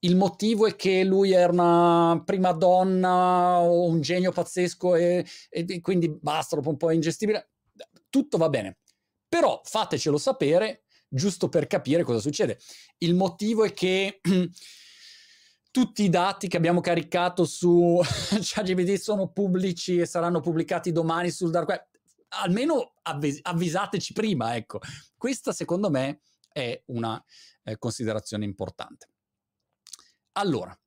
il 0.05 0.17
motivo 0.17 0.67
è 0.67 0.75
che 0.75 1.05
lui 1.05 1.33
era 1.33 1.53
una 1.53 2.23
prima 2.25 2.53
donna 2.53 3.59
o 3.59 3.85
un 3.85 4.01
genio 4.01 4.33
pazzesco 4.33 4.97
e, 4.97 5.25
e 5.49 5.81
quindi 5.81 6.09
basta, 6.11 6.57
dopo 6.57 6.71
un 6.71 6.77
po' 6.77 6.91
ingestibile. 6.91 7.51
Tutto 8.09 8.37
va 8.37 8.49
bene. 8.49 8.79
Però 9.29 9.61
fatecelo 9.65 10.19
sapere, 10.19 10.85
giusto 11.09 11.49
per 11.49 11.69
capire 11.69 12.03
cosa 12.03 12.19
succede. 12.19 12.59
Il 12.99 13.15
motivo 13.15 13.65
è 13.65 13.73
che 13.73 14.21
tutti 15.71 16.03
i 16.03 16.09
dati 16.11 16.49
che 16.49 16.57
abbiamo 16.57 16.81
caricato 16.81 17.45
su 17.45 18.01
ChatGPT 18.03 18.95
sono 18.95 19.31
pubblici 19.31 19.99
e 19.99 20.07
saranno 20.07 20.41
pubblicati 20.41 20.91
domani 20.91 21.31
sul 21.31 21.51
dark 21.51 21.69
web. 21.69 21.87
Almeno 22.43 22.95
avvis- 23.03 23.39
avvisateci 23.41 24.13
prima, 24.15 24.57
ecco. 24.57 24.81
Questa 25.17 25.53
secondo 25.53 25.91
me 25.91 26.23
è 26.51 26.83
una 26.87 27.23
eh, 27.63 27.79
considerazione 27.79 28.45
importante. 28.45 29.12
Allora, 30.33 30.79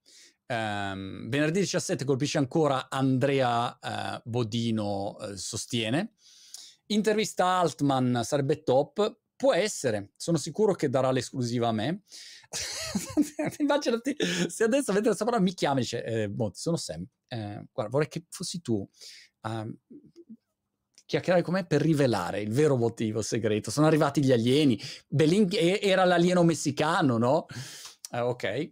ehm, 0.47 1.29
venerdì 1.29 1.60
17 1.60 2.05
colpisce 2.05 2.38
ancora 2.38 2.89
Andrea 2.89 3.77
eh, 3.79 4.21
Bodino, 4.23 5.17
eh, 5.19 5.38
sostiene. 5.38 6.13
Intervista 6.88 7.60
Altman 7.60 8.21
sarebbe 8.23 8.63
top. 8.63 9.19
Può 9.36 9.53
essere, 9.53 10.13
sono 10.15 10.38
sicuro 10.38 10.73
che 10.73 10.89
darà 10.89 11.12
l'esclusiva 11.12 11.67
a 11.67 11.73
me. 11.73 12.03
Immaginati 13.60 14.15
se 14.47 14.63
adesso 14.63 14.93
vedete 14.93 15.08
questa 15.08 15.25
parola 15.25 15.41
mi 15.43 15.53
chiama 15.53 15.79
e 15.79 15.81
dice: 15.81 16.03
eh, 16.03 16.27
Monti, 16.27 16.60
sono 16.60 16.77
Sam. 16.77 17.05
Eh, 17.27 17.65
guarda, 17.71 17.91
vorrei 17.91 18.08
che 18.08 18.25
fossi 18.29 18.62
tu 18.62 18.88
a 19.41 19.67
chiacchierare 21.05 21.43
con 21.43 21.53
me 21.53 21.65
per 21.65 21.81
rivelare 21.81 22.41
il 22.41 22.51
vero 22.51 22.77
motivo 22.77 23.21
segreto. 23.21 23.71
Sono 23.71 23.88
arrivati 23.88 24.23
gli 24.23 24.31
alieni. 24.31 24.79
Belin- 25.08 25.49
era 25.53 26.03
l'alieno 26.05 26.43
messicano, 26.43 27.17
no? 27.17 27.45
Eh, 28.12 28.19
ok, 28.19 28.71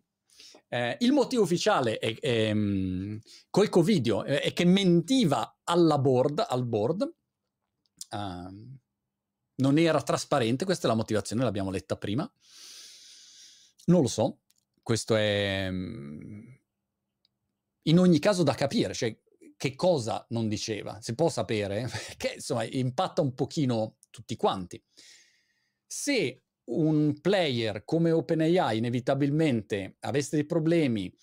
eh, 0.73 0.97
il 1.01 1.11
motivo 1.11 1.43
ufficiale 1.43 1.99
è, 1.99 2.17
è, 2.19 2.49
um, 2.49 3.21
col 3.51 3.69
Covidio 3.69 4.23
è, 4.23 4.41
è, 4.41 4.53
che 4.53 4.65
mentiva 4.65 5.59
alla 5.63 5.99
board, 5.99 6.43
al 6.47 6.65
board, 6.65 7.13
uh, 8.09 8.79
non 9.55 9.77
era 9.77 10.01
trasparente, 10.01 10.65
questa 10.65 10.87
è 10.87 10.89
la 10.89 10.95
motivazione, 10.95 11.43
l'abbiamo 11.43 11.69
letta 11.69 11.95
prima. 11.95 12.27
Non 13.85 14.01
lo 14.01 14.07
so, 14.07 14.39
questo 14.81 15.15
è 15.15 15.67
um, 15.69 16.59
in 17.83 17.99
ogni 17.99 18.17
caso 18.17 18.41
da 18.41 18.55
capire, 18.55 18.95
cioè 18.95 19.15
che 19.55 19.75
cosa 19.75 20.25
non 20.29 20.47
diceva, 20.47 20.99
si 21.01 21.13
può 21.13 21.29
sapere, 21.29 21.87
che 22.17 22.33
insomma 22.37 22.63
impatta 22.63 23.21
un 23.21 23.35
pochino 23.35 23.97
tutti 24.09 24.35
quanti. 24.35 24.83
Se 25.85 26.42
un 26.65 27.19
player 27.19 27.83
come 27.83 28.11
OpenAI 28.11 28.77
inevitabilmente 28.77 29.97
avesse 29.99 30.35
dei 30.35 30.45
problemi, 30.45 31.13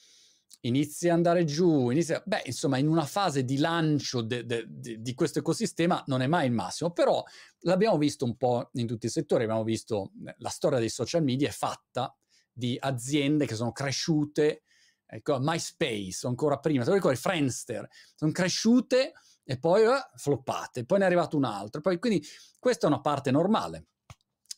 inizia 0.62 1.12
ad 1.12 1.16
andare 1.18 1.44
giù, 1.44 1.90
inizia, 1.90 2.22
beh, 2.24 2.42
insomma, 2.44 2.76
in 2.76 2.88
una 2.88 3.07
fase 3.07 3.44
di 3.44 3.57
lancio 3.59 4.20
de, 4.20 4.44
de, 4.44 4.66
de, 4.68 5.00
di 5.00 5.14
questo 5.14 5.38
ecosistema 5.38 6.03
non 6.07 6.20
è 6.20 6.26
mai 6.26 6.46
il 6.46 6.53
massimo, 6.53 6.90
però 6.90 7.22
l'abbiamo 7.61 7.96
visto 7.96 8.24
un 8.24 8.37
po' 8.37 8.68
in 8.74 8.87
tutti 8.87 9.07
i 9.07 9.11
settori, 9.11 9.44
abbiamo 9.44 9.64
visto 9.64 10.12
eh, 10.26 10.35
la 10.38 10.50
storia 10.50 10.79
dei 10.79 10.90
social 10.90 11.22
media 11.22 11.48
è 11.48 11.53
fatta 11.53 12.14
di 12.53 12.76
aziende 12.79 13.46
che 13.46 13.55
sono 13.55 13.72
cresciute, 13.72 14.64
ecco, 15.07 15.38
MySpace, 15.40 16.26
ancora 16.26 16.59
prima, 16.59 16.85
lo 16.85 16.92
ricordi, 16.92 17.16
Friendster, 17.16 17.88
sono 18.14 18.33
cresciute 18.33 19.12
e 19.44 19.59
poi 19.59 19.85
eh, 19.85 20.11
floppate, 20.16 20.85
poi 20.85 20.98
ne 20.98 21.05
è 21.05 21.07
arrivato 21.07 21.37
un 21.37 21.44
altro, 21.44 21.81
poi, 21.81 21.98
quindi 21.98 22.22
questa 22.59 22.87
è 22.87 22.90
una 22.90 23.00
parte 23.00 23.31
normale. 23.31 23.87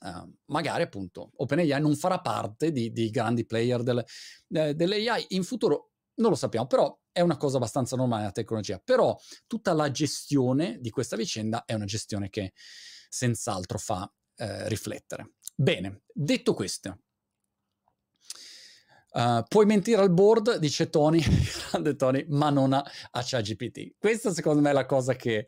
Uh, 0.04 0.28
magari 0.46 0.82
appunto 0.82 1.30
OpenAI 1.36 1.80
non 1.80 1.94
farà 1.94 2.20
parte 2.20 2.72
di, 2.72 2.90
di 2.90 3.08
grandi 3.10 3.46
player 3.46 3.84
del, 3.84 4.04
eh, 4.48 4.74
dell'AI 4.74 5.26
in 5.28 5.44
futuro, 5.44 5.92
non 6.14 6.30
lo 6.30 6.36
sappiamo, 6.36 6.66
però 6.66 6.98
è 7.12 7.20
una 7.20 7.36
cosa 7.36 7.58
abbastanza 7.58 7.94
normale 7.94 8.24
la 8.24 8.32
tecnologia. 8.32 8.80
Però 8.82 9.16
tutta 9.46 9.72
la 9.72 9.90
gestione 9.90 10.78
di 10.80 10.90
questa 10.90 11.14
vicenda 11.14 11.64
è 11.64 11.74
una 11.74 11.84
gestione 11.84 12.30
che 12.30 12.52
senz'altro 13.08 13.78
fa 13.78 14.10
eh, 14.36 14.68
riflettere. 14.68 15.34
Bene, 15.54 16.02
detto 16.12 16.54
questo, 16.54 16.98
Uh, 19.14 19.42
puoi 19.46 19.66
mentire 19.66 20.00
al 20.00 20.10
board, 20.10 20.56
dice 20.56 20.88
Tony, 20.88 21.20
grande 21.70 21.96
Tony, 21.96 22.24
ma 22.28 22.48
non 22.48 22.72
a, 22.72 22.82
a 23.10 23.22
ChatGPT. 23.22 23.96
Questa 23.98 24.32
secondo 24.32 24.62
me 24.62 24.70
è 24.70 24.72
la 24.72 24.86
cosa 24.86 25.14
che, 25.14 25.44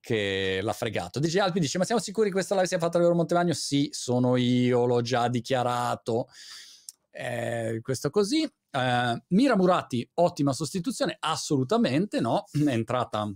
che 0.00 0.58
l'ha 0.60 0.72
fregato. 0.72 1.20
Dice 1.20 1.38
Alpi, 1.38 1.60
dice, 1.60 1.78
ma 1.78 1.84
siamo 1.84 2.00
sicuri 2.00 2.26
che 2.26 2.34
questa 2.34 2.56
live 2.56 2.66
sia 2.66 2.78
fatta 2.78 2.98
da 2.98 3.04
Loro 3.04 3.14
Montevagno? 3.14 3.52
Sì, 3.52 3.88
sono 3.92 4.34
io, 4.34 4.84
l'ho 4.84 5.00
già 5.00 5.28
dichiarato. 5.28 6.26
Eh, 7.12 7.78
questo 7.82 8.10
così. 8.10 8.42
Uh, 8.42 9.16
Mira 9.28 9.56
Murati, 9.56 10.08
ottima 10.14 10.52
sostituzione, 10.52 11.16
assolutamente 11.20 12.18
no, 12.18 12.46
è 12.50 12.70
entrata 12.70 13.32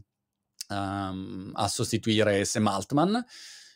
um, 0.68 1.50
a 1.54 1.68
sostituire 1.68 2.44
Sam 2.44 2.66
Altman, 2.66 3.24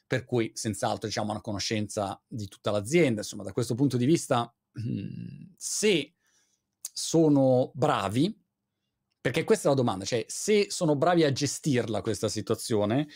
per 0.05 0.25
cui 0.25 0.51
senz'altro 0.53 1.07
diciamo 1.07 1.31
una 1.31 1.41
conoscenza 1.41 2.21
di 2.27 2.49
tutta 2.49 2.73
l'azienda, 2.73 3.21
insomma 3.21 3.45
da 3.45 3.53
questo 3.53 3.77
punto 3.77 3.97
di 3.97 4.05
vista 4.05 4.53
se 5.57 6.15
sono 6.93 7.71
bravi, 7.75 8.39
perché 9.21 9.45
questa 9.45 9.67
è 9.67 9.71
la 9.71 9.77
domanda, 9.77 10.05
cioè 10.05 10.25
se 10.29 10.71
sono 10.71 10.97
bravi 10.97 11.25
a 11.25 11.33
gestirla 11.33 12.03
questa 12.03 12.29
situazione, 12.29 13.09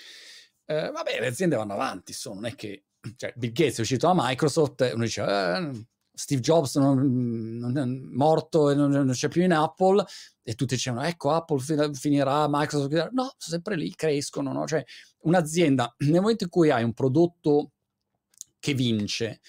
eh, 0.64 0.90
vabbè, 0.90 1.21
le 1.21 1.27
aziende 1.27 1.57
vanno 1.57 1.75
avanti, 1.75 2.12
insomma, 2.12 2.37
non 2.37 2.47
è 2.47 2.55
che 2.55 2.87
cioè, 3.16 3.33
Bill 3.37 3.53
Gates 3.53 3.79
è 3.79 3.81
uscito 3.83 4.07
da 4.07 4.14
Microsoft 4.16 4.83
e 4.83 4.92
uno 4.92 5.05
dice 5.05 5.23
eh, 5.23 5.87
Steve 6.12 6.40
Jobs 6.40 6.77
non, 6.77 7.59
non 7.59 7.77
è 7.77 7.85
morto 7.85 8.71
e 8.71 8.75
non, 8.75 8.90
non, 8.90 9.11
c'è 9.11 9.29
più 9.29 9.42
in 9.42 9.53
Apple 9.53 10.05
e 10.42 10.55
tutti 10.55 10.75
dicevano 10.75 11.07
ecco 11.07 11.31
Apple 11.31 11.61
finirà, 11.92 12.47
Microsoft 12.49 12.88
finirà. 12.88 13.09
no, 13.12 13.35
sono 13.37 13.37
sempre 13.38 13.77
lì, 13.77 13.95
crescono, 13.95 14.53
no? 14.53 14.66
cioè 14.66 14.85
un'azienda 15.23 15.95
nel 15.99 16.21
momento 16.21 16.45
in 16.45 16.51
cui 16.51 16.71
hai 16.71 16.83
un 16.83 16.95
prodotto 16.95 17.73
che 18.59 18.75
vince, 18.75 19.40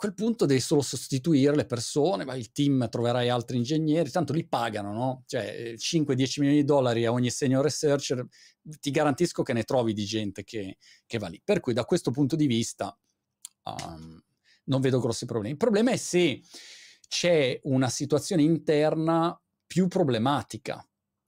quel 0.00 0.14
punto 0.14 0.46
devi 0.46 0.60
solo 0.60 0.80
sostituire 0.80 1.54
le 1.54 1.66
persone, 1.66 2.24
ma 2.24 2.34
il 2.34 2.52
team 2.52 2.88
troverai 2.88 3.28
altri 3.28 3.58
ingegneri, 3.58 4.10
tanto 4.10 4.32
li 4.32 4.48
pagano, 4.48 4.94
no? 4.94 5.24
Cioè 5.26 5.74
5-10 5.76 6.40
milioni 6.40 6.60
di 6.60 6.64
dollari 6.64 7.04
a 7.04 7.12
ogni 7.12 7.28
senior 7.28 7.62
researcher, 7.62 8.26
ti 8.62 8.90
garantisco 8.90 9.42
che 9.42 9.52
ne 9.52 9.62
trovi 9.64 9.92
di 9.92 10.06
gente 10.06 10.42
che, 10.42 10.78
che 11.04 11.18
va 11.18 11.28
lì. 11.28 11.38
Per 11.44 11.60
cui 11.60 11.74
da 11.74 11.84
questo 11.84 12.12
punto 12.12 12.34
di 12.34 12.46
vista 12.46 12.98
um, 13.64 14.18
non 14.64 14.80
vedo 14.80 15.00
grossi 15.00 15.26
problemi. 15.26 15.52
Il 15.52 15.58
problema 15.58 15.90
è 15.90 15.98
se 15.98 16.40
c'è 17.06 17.60
una 17.64 17.90
situazione 17.90 18.40
interna 18.40 19.38
più 19.66 19.86
problematica. 19.86 20.82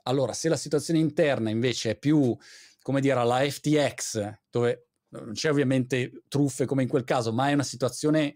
Allora, 0.04 0.32
se 0.32 0.48
la 0.48 0.56
situazione 0.56 0.98
interna 0.98 1.50
invece 1.50 1.90
è 1.90 1.98
più, 1.98 2.34
come 2.80 3.02
dire, 3.02 3.20
alla 3.20 3.40
FTX, 3.40 4.32
dove 4.48 4.86
non 5.10 5.32
c'è 5.34 5.50
ovviamente 5.50 6.22
truffe 6.26 6.64
come 6.64 6.84
in 6.84 6.88
quel 6.88 7.04
caso, 7.04 7.34
ma 7.34 7.50
è 7.50 7.52
una 7.52 7.62
situazione 7.62 8.34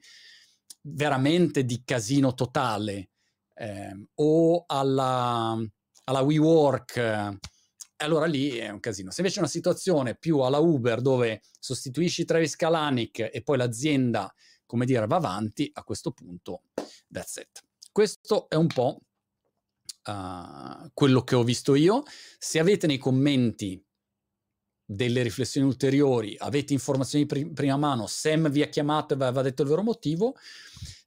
veramente 0.89 1.65
di 1.65 1.83
casino 1.85 2.35
totale, 2.35 3.11
eh, 3.55 4.09
o 4.15 4.65
alla, 4.67 5.57
alla 6.05 6.21
WeWork, 6.21 6.97
eh, 6.97 7.39
allora 7.97 8.27
lì 8.27 8.51
è 8.51 8.69
un 8.69 8.81
casino. 8.81 9.11
Se 9.11 9.21
invece 9.21 9.39
è 9.39 9.43
una 9.43 9.51
situazione 9.51 10.17
più 10.17 10.41
alla 10.41 10.59
Uber 10.59 11.01
dove 11.01 11.43
sostituisci 11.59 12.25
Travis 12.25 12.55
Kalanick 12.55 13.31
e 13.33 13.43
poi 13.43 13.57
l'azienda, 13.57 14.33
come 14.67 14.85
dire, 14.85 15.07
va 15.07 15.17
avanti, 15.17 15.71
a 15.73 15.83
questo 15.83 16.13
punto, 16.13 16.65
that's 17.11 17.37
it. 17.37 17.63
Questo 17.91 18.49
è 18.51 18.55
un 18.57 18.67
po' 18.67 19.01
uh, 20.05 20.91
quello 20.93 21.23
che 21.23 21.35
ho 21.35 21.43
visto 21.43 21.75
io. 21.75 22.03
Se 22.39 22.59
avete 22.59 22.87
nei 22.87 22.99
commenti 22.99 23.83
delle 24.87 25.23
riflessioni 25.23 25.67
ulteriori, 25.67 26.37
avete 26.39 26.73
informazioni 26.73 27.27
di 27.27 27.51
prima 27.51 27.77
mano, 27.77 28.07
Sam 28.07 28.49
vi 28.49 28.63
ha 28.63 28.69
chiamato 28.69 29.15
e 29.15 29.17
vi 29.17 29.25
aveva 29.25 29.43
detto 29.43 29.63
il 29.63 29.69
vero 29.69 29.83
motivo, 29.83 30.37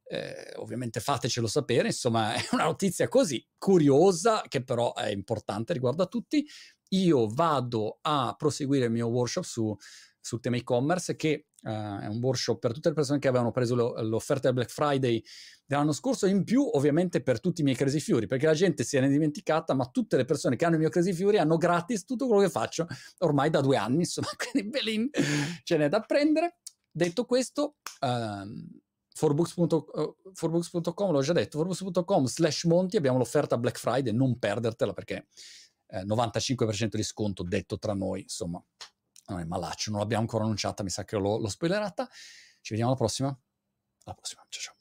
eh, 0.04 0.54
ovviamente 0.58 1.00
fatecelo 1.00 1.48
sapere, 1.48 1.88
insomma 1.88 2.34
è 2.36 2.46
una 2.52 2.66
notizia 2.66 3.08
così 3.08 3.44
curiosa 3.58 4.44
che 4.48 4.64
però 4.64 4.94
è 4.94 5.10
importante 5.10 5.74
riguardo 5.74 6.04
a 6.04 6.08
tutti. 6.08 6.46
Io 6.92 7.28
vado 7.28 8.00
a 8.02 8.34
proseguire 8.36 8.86
il 8.86 8.92
mio 8.92 9.08
workshop 9.08 9.44
su, 9.44 9.78
sul 10.22 10.40
tema 10.40 10.58
e-commerce 10.58 11.16
che 11.16 11.48
uh, 11.64 12.00
è 12.00 12.08
un 12.08 12.20
workshop 12.22 12.60
per 12.60 12.74
tutte 12.74 12.90
le 12.90 12.96
persone 12.96 13.20
che 13.20 13.28
avevano 13.28 13.52
preso 13.52 13.76
lo, 13.76 14.02
l'offerta 14.02 14.48
del 14.48 14.54
Black 14.54 14.72
Friday 14.72 15.24
dell'anno 15.66 15.92
scorso 15.92 16.26
in 16.26 16.44
più 16.44 16.68
ovviamente 16.74 17.22
per 17.22 17.40
tutti 17.40 17.62
i 17.62 17.64
miei 17.64 17.76
Crazy 17.76 18.00
Fury 18.00 18.26
perché 18.26 18.46
la 18.46 18.54
gente 18.54 18.84
si 18.84 18.98
è 18.98 19.08
dimenticata 19.08 19.74
ma 19.74 19.86
tutte 19.86 20.18
le 20.18 20.26
persone 20.26 20.56
che 20.56 20.66
hanno 20.66 20.76
il 20.76 20.82
mio 20.82 20.90
Crazy 20.90 21.14
Fury 21.14 21.38
hanno 21.38 21.58
gratis 21.58 22.06
tutto 22.06 22.28
quello 22.28 22.42
che 22.42 22.50
faccio 22.50 22.88
ormai 23.20 23.50
da 23.50 23.62
due 23.62 23.78
anni 23.78 24.00
insomma 24.00 24.30
quindi 24.38 24.70
belin 24.70 25.10
ce 25.64 25.78
n'è 25.78 25.88
da 25.90 26.02
prendere. 26.02 26.58
Detto 26.92 27.26
questo 27.26 27.76
um, 28.02 28.68
forbooks.com 29.14 31.12
l'ho 31.12 31.22
già 31.22 31.34
detto 31.34 31.58
forbooks.com 31.58 32.26
slash 32.26 32.64
monti 32.64 32.98
abbiamo 32.98 33.18
l'offerta 33.18 33.58
Black 33.58 33.78
Friday 33.78 34.14
non 34.14 34.40
perdertela 34.40 34.94
perché 34.94 35.28
eh, 35.88 36.04
95% 36.04 36.96
di 36.96 37.04
sconto 37.04 37.44
detto 37.44 37.78
tra 37.78 37.94
noi 37.94 38.22
insomma 38.22 38.64
non 39.34 39.42
è 39.42 39.46
malaccio 39.46 39.92
non 39.92 40.00
l'abbiamo 40.00 40.24
ancora 40.24 40.44
annunciata 40.44 40.84
mi 40.84 40.90
sa 40.90 41.04
che 41.04 41.18
l'ho, 41.18 41.38
l'ho 41.38 41.50
spoilerata. 41.50 42.08
Ci 42.62 42.72
vediamo 42.72 42.92
alla 42.92 43.00
prossima. 43.00 43.28
Alla 44.04 44.16
prossima 44.16 44.46
ciao 44.50 44.62
ciao 44.62 44.79